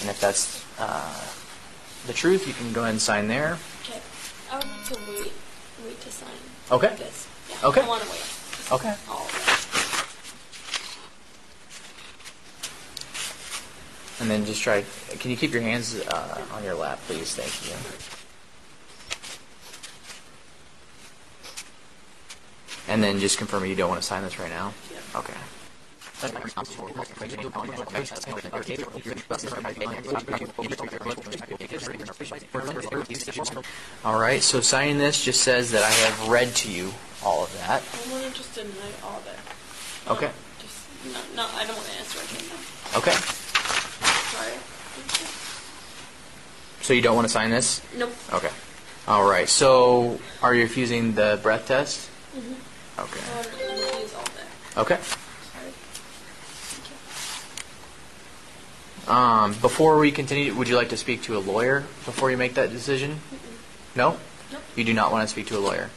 And 0.00 0.08
if 0.08 0.18
that's 0.20 0.64
uh, 0.78 1.26
the 2.06 2.12
truth, 2.12 2.46
you 2.48 2.54
can 2.54 2.72
go 2.72 2.82
ahead 2.82 2.92
and 2.92 3.02
sign 3.02 3.28
there. 3.28 3.58
Okay. 3.82 4.00
I 4.50 4.56
would 4.56 4.66
like 4.66 4.84
to 4.84 4.94
wait, 5.08 5.32
wait 5.84 6.00
to 6.00 6.10
sign. 6.10 6.28
Okay. 6.72 6.94
This. 6.96 7.19
Yeah, 7.62 7.68
Okay. 7.68 7.82
I 7.82 7.88
want 7.88 8.02
to 8.02 8.08
wait. 8.08 8.40
Okay. 8.72 8.94
And 14.20 14.30
then 14.30 14.44
just 14.44 14.62
try. 14.62 14.84
Can 15.18 15.30
you 15.30 15.36
keep 15.36 15.52
your 15.52 15.62
hands 15.62 15.98
uh, 15.98 16.44
on 16.52 16.62
your 16.64 16.74
lap, 16.74 17.00
please? 17.06 17.34
Thank 17.34 17.52
you. 17.68 17.76
And 22.92 23.02
then 23.02 23.18
just 23.18 23.38
confirm 23.38 23.64
you 23.64 23.74
don't 23.74 23.88
want 23.88 24.00
to 24.00 24.06
sign 24.06 24.22
this 24.22 24.38
right 24.38 24.50
now. 24.50 24.74
Okay. 25.14 25.34
All 34.04 34.20
right. 34.20 34.42
So 34.42 34.60
signing 34.60 34.98
this 34.98 35.24
just 35.24 35.42
says 35.42 35.70
that 35.70 35.82
I 35.82 35.90
have 35.90 36.28
read 36.28 36.54
to 36.56 36.70
you 36.70 36.92
all 37.24 37.44
of 37.44 37.52
that. 37.58 37.82
I 37.82 38.12
want 38.12 38.24
to 38.24 38.30
just 38.32 38.54
deny 38.54 38.70
all 39.04 39.18
of 39.18 39.26
it. 39.26 40.10
Okay. 40.10 40.30
Just 40.58 40.78
no, 41.04 41.42
no. 41.42 41.48
I 41.54 41.64
don't 41.66 41.76
want 41.76 41.88
to 41.88 41.98
answer 41.98 42.18
anything. 42.18 42.48
now. 42.48 42.98
Okay. 42.98 43.16
Sorry. 44.32 44.58
So 46.82 46.94
you 46.94 47.02
don't 47.02 47.14
want 47.14 47.26
to 47.26 47.32
sign 47.32 47.50
this? 47.50 47.82
Nope. 47.96 48.12
Okay. 48.32 48.50
All 49.06 49.28
right. 49.28 49.48
So 49.48 50.18
are 50.42 50.54
you 50.54 50.62
refusing 50.62 51.14
the 51.14 51.38
breath 51.42 51.66
test? 51.68 52.08
Mm-hmm. 52.36 53.00
Okay. 53.00 53.20
To 53.66 54.00
use 54.02 54.14
all 54.14 54.24
that. 54.24 54.80
Okay. 54.80 54.98
Sorry. 59.06 59.16
Um, 59.16 59.54
before 59.54 59.98
we 59.98 60.10
continue, 60.12 60.54
would 60.54 60.68
you 60.68 60.76
like 60.76 60.90
to 60.90 60.96
speak 60.96 61.22
to 61.22 61.36
a 61.36 61.40
lawyer 61.40 61.80
before 62.04 62.30
you 62.30 62.36
make 62.36 62.54
that 62.54 62.70
decision? 62.70 63.20
No? 63.94 64.18
Nope. 64.52 64.62
You 64.76 64.84
do 64.84 64.94
not 64.94 65.12
want 65.12 65.22
to 65.26 65.28
speak 65.28 65.46
to 65.48 65.58
a 65.58 65.60
lawyer? 65.60 65.90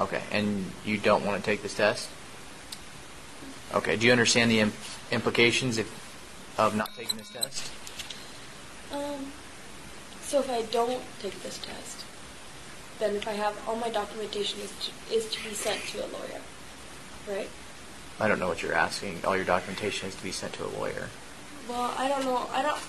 Okay. 0.00 0.22
And 0.30 0.70
you 0.84 0.98
don't 0.98 1.24
want 1.24 1.42
to 1.42 1.50
take 1.50 1.62
this 1.62 1.74
test? 1.74 2.08
Okay. 3.74 3.96
Do 3.96 4.06
you 4.06 4.12
understand 4.12 4.50
the 4.50 4.60
im- 4.60 4.72
implications 5.10 5.78
if, 5.78 5.88
of 6.58 6.76
not 6.76 6.90
taking 6.96 7.18
this 7.18 7.30
test? 7.30 7.70
Um, 8.92 9.32
so 10.22 10.40
if 10.40 10.50
I 10.50 10.62
don't 10.62 11.02
take 11.20 11.42
this 11.42 11.58
test, 11.58 12.04
then 12.98 13.16
if 13.16 13.28
I 13.28 13.32
have 13.32 13.56
all 13.68 13.76
my 13.76 13.90
documentation 13.90 14.60
is 14.60 14.72
to, 14.80 15.14
is 15.14 15.30
to 15.30 15.48
be 15.48 15.54
sent 15.54 15.80
to 15.88 16.04
a 16.04 16.08
lawyer, 16.08 16.40
right? 17.28 17.48
I 18.20 18.28
don't 18.28 18.40
know 18.40 18.48
what 18.48 18.62
you're 18.62 18.74
asking. 18.74 19.20
All 19.24 19.36
your 19.36 19.44
documentation 19.44 20.08
is 20.08 20.14
to 20.16 20.22
be 20.22 20.32
sent 20.32 20.54
to 20.54 20.64
a 20.64 20.70
lawyer. 20.78 21.08
Well, 21.68 21.94
I 21.96 22.08
don't 22.08 22.24
know. 22.24 22.48
I 22.52 22.62
don't. 22.62 22.80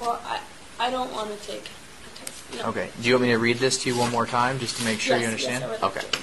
Well, 0.00 0.20
I 0.24 0.40
I 0.78 0.90
don't 0.90 1.10
want 1.12 1.30
to 1.30 1.46
take 1.46 1.62
a 1.62 2.18
test. 2.18 2.54
No. 2.56 2.68
Okay. 2.70 2.90
Do 3.00 3.08
you 3.08 3.14
want 3.14 3.22
me 3.22 3.28
to 3.30 3.38
read 3.38 3.58
this 3.58 3.82
to 3.82 3.88
you 3.88 3.96
one 3.96 4.10
more 4.10 4.26
time 4.26 4.58
just 4.58 4.76
to 4.78 4.84
make 4.84 5.00
sure 5.00 5.16
Yes, 5.16 5.22
you 5.22 5.28
understand? 5.28 5.60
Yes, 5.60 5.82
I 5.82 5.86
would 5.86 5.96
like 5.96 6.04
okay. 6.04 6.18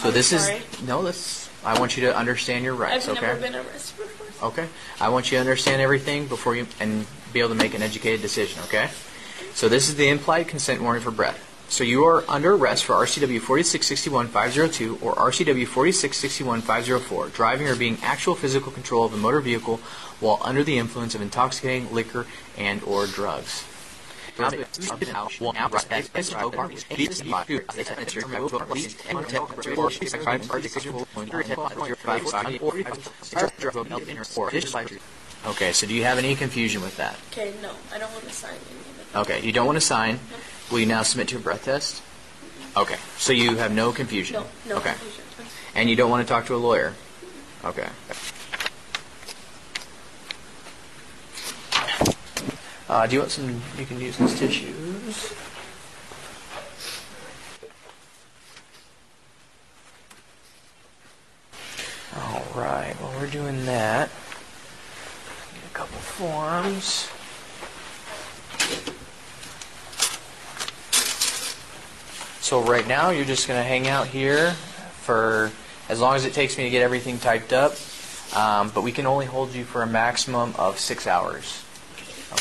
So 0.00 0.08
I'm 0.08 0.14
this 0.14 0.28
sorry. 0.28 0.56
is 0.56 0.82
no, 0.82 1.02
this 1.02 1.46
I 1.64 1.78
want 1.80 1.96
you 1.96 2.04
to 2.06 2.16
understand 2.16 2.64
your 2.64 2.74
rights, 2.74 3.08
I've 3.08 3.16
okay? 3.16 3.26
never 3.26 3.40
been 3.40 3.54
arrested 3.56 3.96
before. 3.98 4.48
Okay. 4.48 4.68
I 5.00 5.08
want 5.08 5.30
you 5.32 5.36
to 5.36 5.40
understand 5.40 5.82
everything 5.82 6.28
before 6.28 6.54
you 6.54 6.66
and 6.78 7.06
be 7.32 7.40
able 7.40 7.48
to 7.48 7.54
make 7.56 7.74
an 7.74 7.82
educated 7.82 8.22
decision, 8.22 8.62
okay? 8.64 8.88
So 9.52 9.68
this 9.68 9.88
is 9.88 9.96
the 9.96 10.08
implied 10.08 10.46
consent 10.46 10.80
warning 10.80 11.02
for 11.02 11.10
breath. 11.10 11.42
So 11.68 11.82
you 11.82 12.04
are 12.04 12.22
under 12.28 12.54
arrest 12.54 12.84
for 12.84 12.92
RCW 12.94 13.40
4661502 13.40 15.02
or 15.02 15.14
RCW 15.16 15.66
4661504, 15.66 17.32
driving 17.32 17.66
or 17.66 17.74
being 17.74 17.98
actual 18.02 18.36
physical 18.36 18.70
control 18.70 19.04
of 19.04 19.12
a 19.12 19.16
motor 19.16 19.40
vehicle 19.40 19.78
while 20.20 20.40
under 20.44 20.62
the 20.62 20.78
influence 20.78 21.16
of 21.16 21.20
intoxicating 21.20 21.92
liquor 21.92 22.26
and 22.56 22.82
or 22.84 23.06
drugs. 23.06 23.64
Okay, 35.46 35.72
so 35.72 35.86
do 35.86 35.94
you 35.94 36.02
have 36.04 36.18
any 36.18 36.34
confusion 36.34 36.82
with 36.82 36.96
that? 36.96 37.16
Okay, 37.32 37.54
no, 37.62 37.70
I 37.92 37.98
don't 37.98 38.12
want 38.12 38.24
to 38.24 38.32
sign 38.32 38.50
any 38.50 38.80
of 38.80 39.14
it. 39.14 39.16
Okay, 39.18 39.46
you 39.46 39.52
don't 39.52 39.66
want 39.66 39.76
to 39.76 39.84
sign. 39.84 40.18
Will 40.70 40.80
you 40.80 40.86
now 40.86 41.02
submit 41.02 41.28
to 41.28 41.36
a 41.36 41.38
breath 41.38 41.64
test? 41.64 42.02
Okay, 42.76 42.96
so 43.16 43.32
you 43.32 43.56
have 43.56 43.72
no 43.72 43.92
confusion. 43.92 44.34
No, 44.34 44.46
no 44.68 44.76
Okay, 44.78 44.90
confusion. 44.90 45.24
and 45.74 45.88
you 45.88 45.96
don't 45.96 46.10
want 46.10 46.26
to 46.26 46.28
talk 46.28 46.46
to 46.46 46.54
a 46.54 46.56
lawyer. 46.56 46.94
Okay. 47.64 47.88
Uh, 52.88 53.04
do 53.06 53.14
you 53.14 53.20
want 53.20 53.32
some? 53.32 53.60
You 53.76 53.84
can 53.84 54.00
use 54.00 54.16
these 54.16 54.38
tissues. 54.38 55.34
All 62.16 62.44
right. 62.54 62.94
Well, 63.00 63.12
we're 63.18 63.26
doing 63.26 63.66
that. 63.66 64.08
Get 65.54 65.64
a 65.64 65.74
couple 65.74 65.98
forms. 65.98 67.10
So 72.40 72.62
right 72.62 72.86
now, 72.86 73.10
you're 73.10 73.24
just 73.24 73.48
going 73.48 73.58
to 73.58 73.66
hang 73.66 73.88
out 73.88 74.06
here 74.06 74.52
for 75.02 75.50
as 75.88 76.00
long 76.00 76.14
as 76.14 76.24
it 76.24 76.34
takes 76.34 76.56
me 76.56 76.62
to 76.62 76.70
get 76.70 76.82
everything 76.82 77.18
typed 77.18 77.52
up. 77.52 77.74
Um, 78.36 78.70
but 78.72 78.82
we 78.82 78.92
can 78.92 79.06
only 79.06 79.26
hold 79.26 79.52
you 79.54 79.64
for 79.64 79.82
a 79.82 79.86
maximum 79.86 80.54
of 80.56 80.78
six 80.78 81.08
hours. 81.08 81.65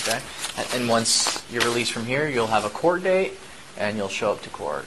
Okay? 0.01 0.19
And, 0.58 0.67
and 0.73 0.89
once 0.89 1.43
you're 1.51 1.63
released 1.63 1.91
from 1.91 2.05
here, 2.05 2.27
you'll 2.27 2.47
have 2.47 2.65
a 2.65 2.69
court 2.69 3.03
date, 3.03 3.34
and 3.77 3.97
you'll 3.97 4.10
show 4.10 4.31
up 4.31 4.41
to 4.43 4.49
court. 4.49 4.86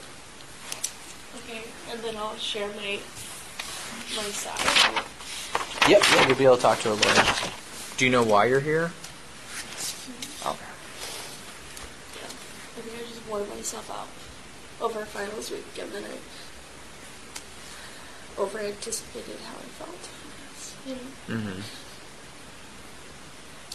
Okay, 1.37 1.63
and 1.91 1.99
then 2.01 2.15
I'll 2.17 2.35
share 2.37 2.67
my 2.69 2.99
my 4.15 4.23
side. 4.23 5.03
Yep, 5.89 6.03
yeah, 6.13 6.27
you'll 6.27 6.37
be 6.37 6.45
able 6.45 6.55
to 6.57 6.61
talk 6.61 6.79
to 6.79 6.91
a 6.91 6.93
lawyer. 6.93 7.25
Do 7.97 8.05
you 8.05 8.11
know 8.11 8.23
why 8.23 8.45
you're 8.45 8.59
here? 8.59 8.91
Okay. 10.45 10.71
Yeah, 12.15 12.25
I 12.25 12.81
think 12.81 12.95
I 12.95 13.09
just 13.09 13.27
wore 13.27 13.45
myself 13.45 13.89
out 13.91 14.07
over 14.83 15.05
finals 15.05 15.51
week, 15.51 15.65
and 15.79 15.91
then 15.91 16.03
I 16.03 16.17
over 18.41 18.59
anticipated 18.59 19.37
how 19.45 19.57
I 19.57 19.67
felt. 19.77 20.09
You 20.87 20.95
know, 20.95 21.01
Mm-hmm. 21.41 21.88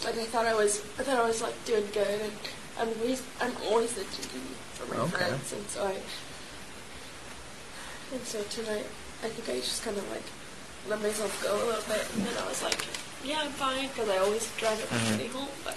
Like 0.04 0.18
I 0.18 0.24
thought 0.24 0.44
I 0.46 0.54
was, 0.54 0.80
I 0.98 1.02
thought 1.02 1.16
I 1.18 1.26
was 1.26 1.40
like 1.40 1.54
doing 1.64 1.86
good, 1.92 2.20
and 2.20 2.32
I'm 2.78 2.88
always, 3.00 3.22
I'm 3.40 3.52
always 3.68 3.94
the 3.94 4.02
DD 4.02 4.36
for 4.74 4.86
my 4.92 5.00
Okay. 5.04 5.16
friends, 5.16 5.52
and 5.52 5.66
so 5.68 5.86
I, 5.86 5.96
and 8.12 8.22
so 8.26 8.42
tonight, 8.50 8.84
I 9.24 9.28
think 9.28 9.48
I 9.48 9.60
just 9.60 9.82
kind 9.82 9.96
of 9.96 10.04
like 10.10 10.22
let 10.88 11.00
myself 11.00 11.32
go 11.42 11.56
a 11.56 11.64
little 11.64 11.82
bit, 11.88 12.04
and 12.14 12.26
then 12.26 12.36
I 12.36 12.46
was 12.46 12.62
like, 12.62 12.84
yeah, 13.24 13.40
I'm 13.44 13.52
fine, 13.52 13.88
because 13.88 14.10
I 14.10 14.18
always 14.18 14.46
drive 14.58 14.78
it 14.78 14.88
Mhm. 14.90 15.16
pretty 15.16 15.28
home, 15.32 15.48
but 15.64 15.72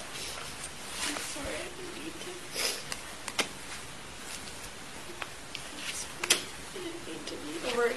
I'm 1.08 1.16
sorry, 1.16 1.56
I 1.56 1.72
didn't 1.72 1.96
need 2.04 2.13
to. 2.20 2.32
I 6.76 6.80
didn't 6.84 7.08
need 7.08 7.24
to 7.28 7.36
be 7.48 7.54
over 7.72 7.88
it. 7.88 7.96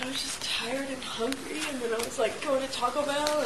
And 0.00 0.06
I 0.06 0.12
was 0.12 0.22
just 0.22 0.40
tired 0.42 0.88
and 0.88 1.02
hungry, 1.02 1.58
and 1.68 1.82
then 2.48 2.56
I 2.56 2.60
was 2.60 2.78
like 2.78 2.82
going 2.82 2.94
to 2.94 3.02
Taco 3.02 3.04
Bell, 3.04 3.40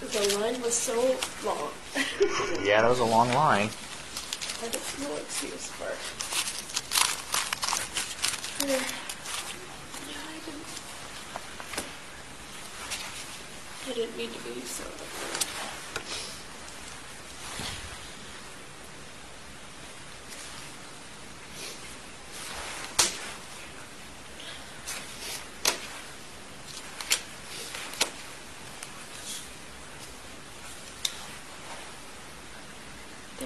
and 0.00 0.10
the 0.10 0.38
line 0.38 0.60
was 0.62 0.74
so 0.74 1.16
long. 1.44 1.70
Yeah, 2.64 2.82
that 2.82 2.88
was 2.88 3.00
a 3.00 3.04
long 3.04 3.32
line. 3.32 3.68
I 3.68 4.64
have 4.64 4.98
no 5.02 5.16
excuse 5.16 5.68
for 5.68 5.88
it. 5.88 5.98
Yeah, 8.64 8.80
I 10.16 10.38
didn't. 10.46 10.64
I 13.86 13.92
didn't 13.92 14.16
mean 14.16 14.30
to 14.30 14.38
be 14.54 14.60
so. 14.66 14.84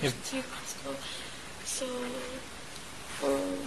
There's 0.01 0.15
two 0.31 0.43
so 0.65 0.95
so 1.65 1.87
um 3.25 3.59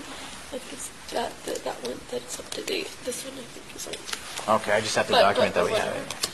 like 0.53 0.61
it's 0.71 0.89
that 1.11 1.31
that 1.43 1.63
that 1.65 1.75
one 1.83 1.99
that's 2.09 2.39
up 2.39 2.49
to 2.51 2.61
date. 2.61 2.89
This 3.03 3.25
one 3.25 3.33
I 3.33 3.41
think 3.41 3.75
is 3.75 3.87
old. 3.87 4.40
Okay, 4.51 4.71
I 4.73 4.81
just 4.81 4.95
have 4.95 5.07
to 5.07 5.13
But- 5.13 5.21
document 5.21 5.53
but 5.53 5.63
that 5.65 5.71
we 5.73 5.79
have 5.79 5.95
it. 5.95 6.30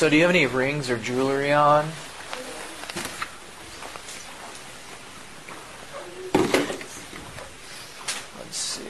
So, 0.00 0.08
do 0.08 0.16
you 0.16 0.22
have 0.22 0.30
any 0.30 0.46
rings 0.46 0.88
or 0.88 0.96
jewelry 0.96 1.52
on? 1.52 1.84
Let's 8.38 8.56
see. 8.56 8.82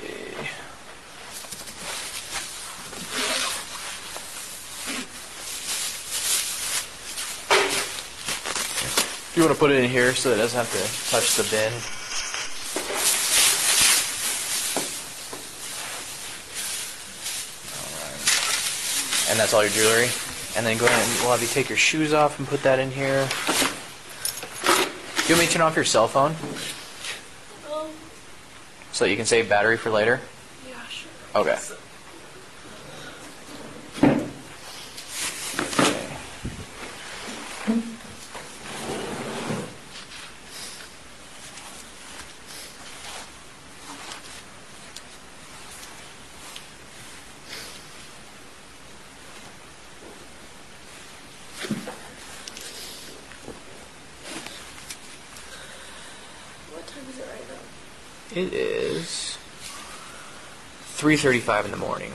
Do 9.35 9.41
you 9.41 9.43
want 9.49 9.53
to 9.53 9.59
put 9.59 9.73
it 9.73 9.83
in 9.83 9.91
here 9.91 10.15
so 10.15 10.31
it 10.31 10.37
doesn't 10.37 10.57
have 10.57 10.71
to 10.71 11.11
touch 11.11 11.35
the 11.35 11.43
bin? 11.51 11.73
All 17.75 17.91
right. 17.99 19.31
And 19.31 19.41
that's 19.41 19.53
all 19.53 19.65
your 19.65 19.73
jewelry? 19.73 20.30
And 20.57 20.67
then 20.67 20.77
go 20.79 20.87
ahead 20.87 21.01
and 21.09 21.21
we'll 21.21 21.31
have 21.31 21.41
you 21.41 21.49
take 21.49 21.69
your 21.69 21.79
shoes 21.79 22.13
off 22.13 22.39
and 22.39 22.47
put 22.47 22.63
that 22.65 22.79
in 22.79 22.91
here. 22.91 23.29
Do 24.67 25.23
you 25.29 25.35
want 25.37 25.41
me 25.41 25.47
to 25.47 25.53
turn 25.53 25.63
off 25.63 25.77
your 25.77 25.85
cell 25.85 26.09
phone 26.09 26.33
Um, 27.73 27.89
so 28.93 29.05
that 29.05 29.11
you 29.11 29.17
can 29.17 29.27
save 29.27 29.49
battery 29.49 29.77
for 29.77 29.91
later? 29.91 30.21
yeah, 30.69 30.75
sure. 30.89 31.11
Okay. 31.43 31.57
What 56.73 56.87
time 56.87 57.05
is 57.11 57.19
it 57.19 57.27
right 57.27 57.49
now? 57.49 58.41
It 58.43 58.53
is 58.53 59.37
3:35 61.21 61.67
in 61.67 61.71
the 61.71 61.77
morning. 61.77 62.13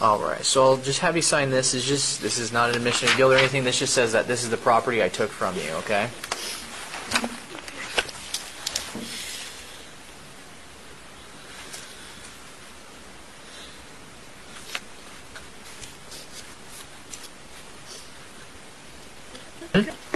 All 0.00 0.18
right, 0.18 0.44
so 0.44 0.64
I'll 0.64 0.76
just 0.76 1.00
have 1.00 1.16
you 1.16 1.22
sign 1.22 1.50
this. 1.50 1.74
Is 1.74 1.84
just 1.84 2.22
this 2.22 2.38
is 2.38 2.52
not 2.52 2.70
an 2.70 2.76
admission 2.76 3.08
of 3.08 3.16
guilt 3.16 3.32
or 3.32 3.36
anything. 3.36 3.64
This 3.64 3.78
just 3.78 3.94
says 3.94 4.12
that 4.12 4.26
this 4.28 4.42
is 4.42 4.50
the 4.50 4.56
property 4.56 5.02
I 5.02 5.08
took 5.08 5.30
from 5.30 5.56
you. 5.56 5.70
Okay. 5.78 6.08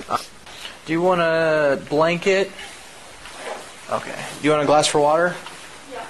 Uh, 0.09 0.19
Do 0.85 0.92
you 0.92 1.01
want 1.01 1.21
a 1.21 1.83
blanket? 1.88 2.51
Okay. 3.90 4.25
Do 4.40 4.45
you 4.45 4.51
want 4.51 4.62
a 4.62 4.66
glass 4.66 4.87
for 4.87 5.01
water? 5.01 5.35
Yeah. 5.92 6.07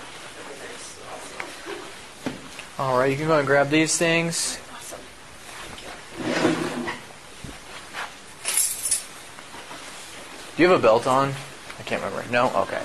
All 2.78 2.98
right, 2.98 3.10
you 3.10 3.16
can 3.16 3.26
go 3.26 3.38
and 3.38 3.46
grab 3.46 3.70
these 3.70 3.96
things. 3.96 4.58
Awesome. 4.74 5.00
Do 10.56 10.62
you 10.62 10.68
have 10.68 10.78
a 10.78 10.82
belt 10.82 11.06
on? 11.06 11.32
I 11.78 11.82
can't 11.84 12.02
remember. 12.02 12.30
No? 12.30 12.48
Okay. 12.54 12.82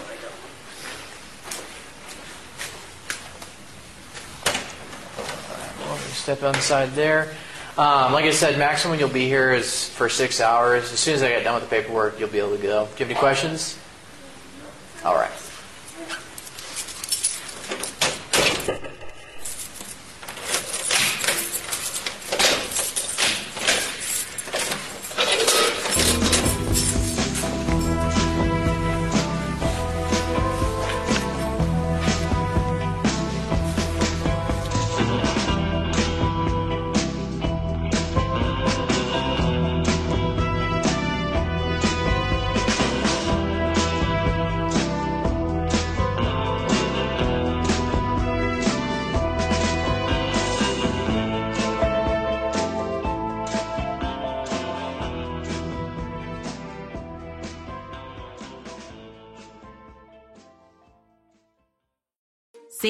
Step 6.14 6.44
on 6.44 6.54
the 6.54 6.62
side 6.62 6.92
there. 6.92 7.36
Um, 7.78 8.14
like 8.14 8.24
I 8.24 8.32
said, 8.32 8.58
maximum 8.58 8.98
you'll 8.98 9.10
be 9.10 9.28
here 9.28 9.52
is 9.52 9.90
for 9.90 10.08
six 10.08 10.40
hours. 10.40 10.94
As 10.94 11.00
soon 11.00 11.16
as 11.16 11.24
I 11.24 11.30
get 11.30 11.44
done 11.44 11.56
with 11.56 11.70
the 11.70 11.76
paperwork, 11.76 12.18
you'll 12.18 12.30
be 12.30 12.40
able 12.40 12.56
to 12.56 12.64
go. 12.64 12.86
Do 12.86 12.92
you 12.92 12.98
have 13.00 13.02
any 13.02 13.16
questions? 13.16 13.78
All 15.04 15.16
right. 15.16 15.32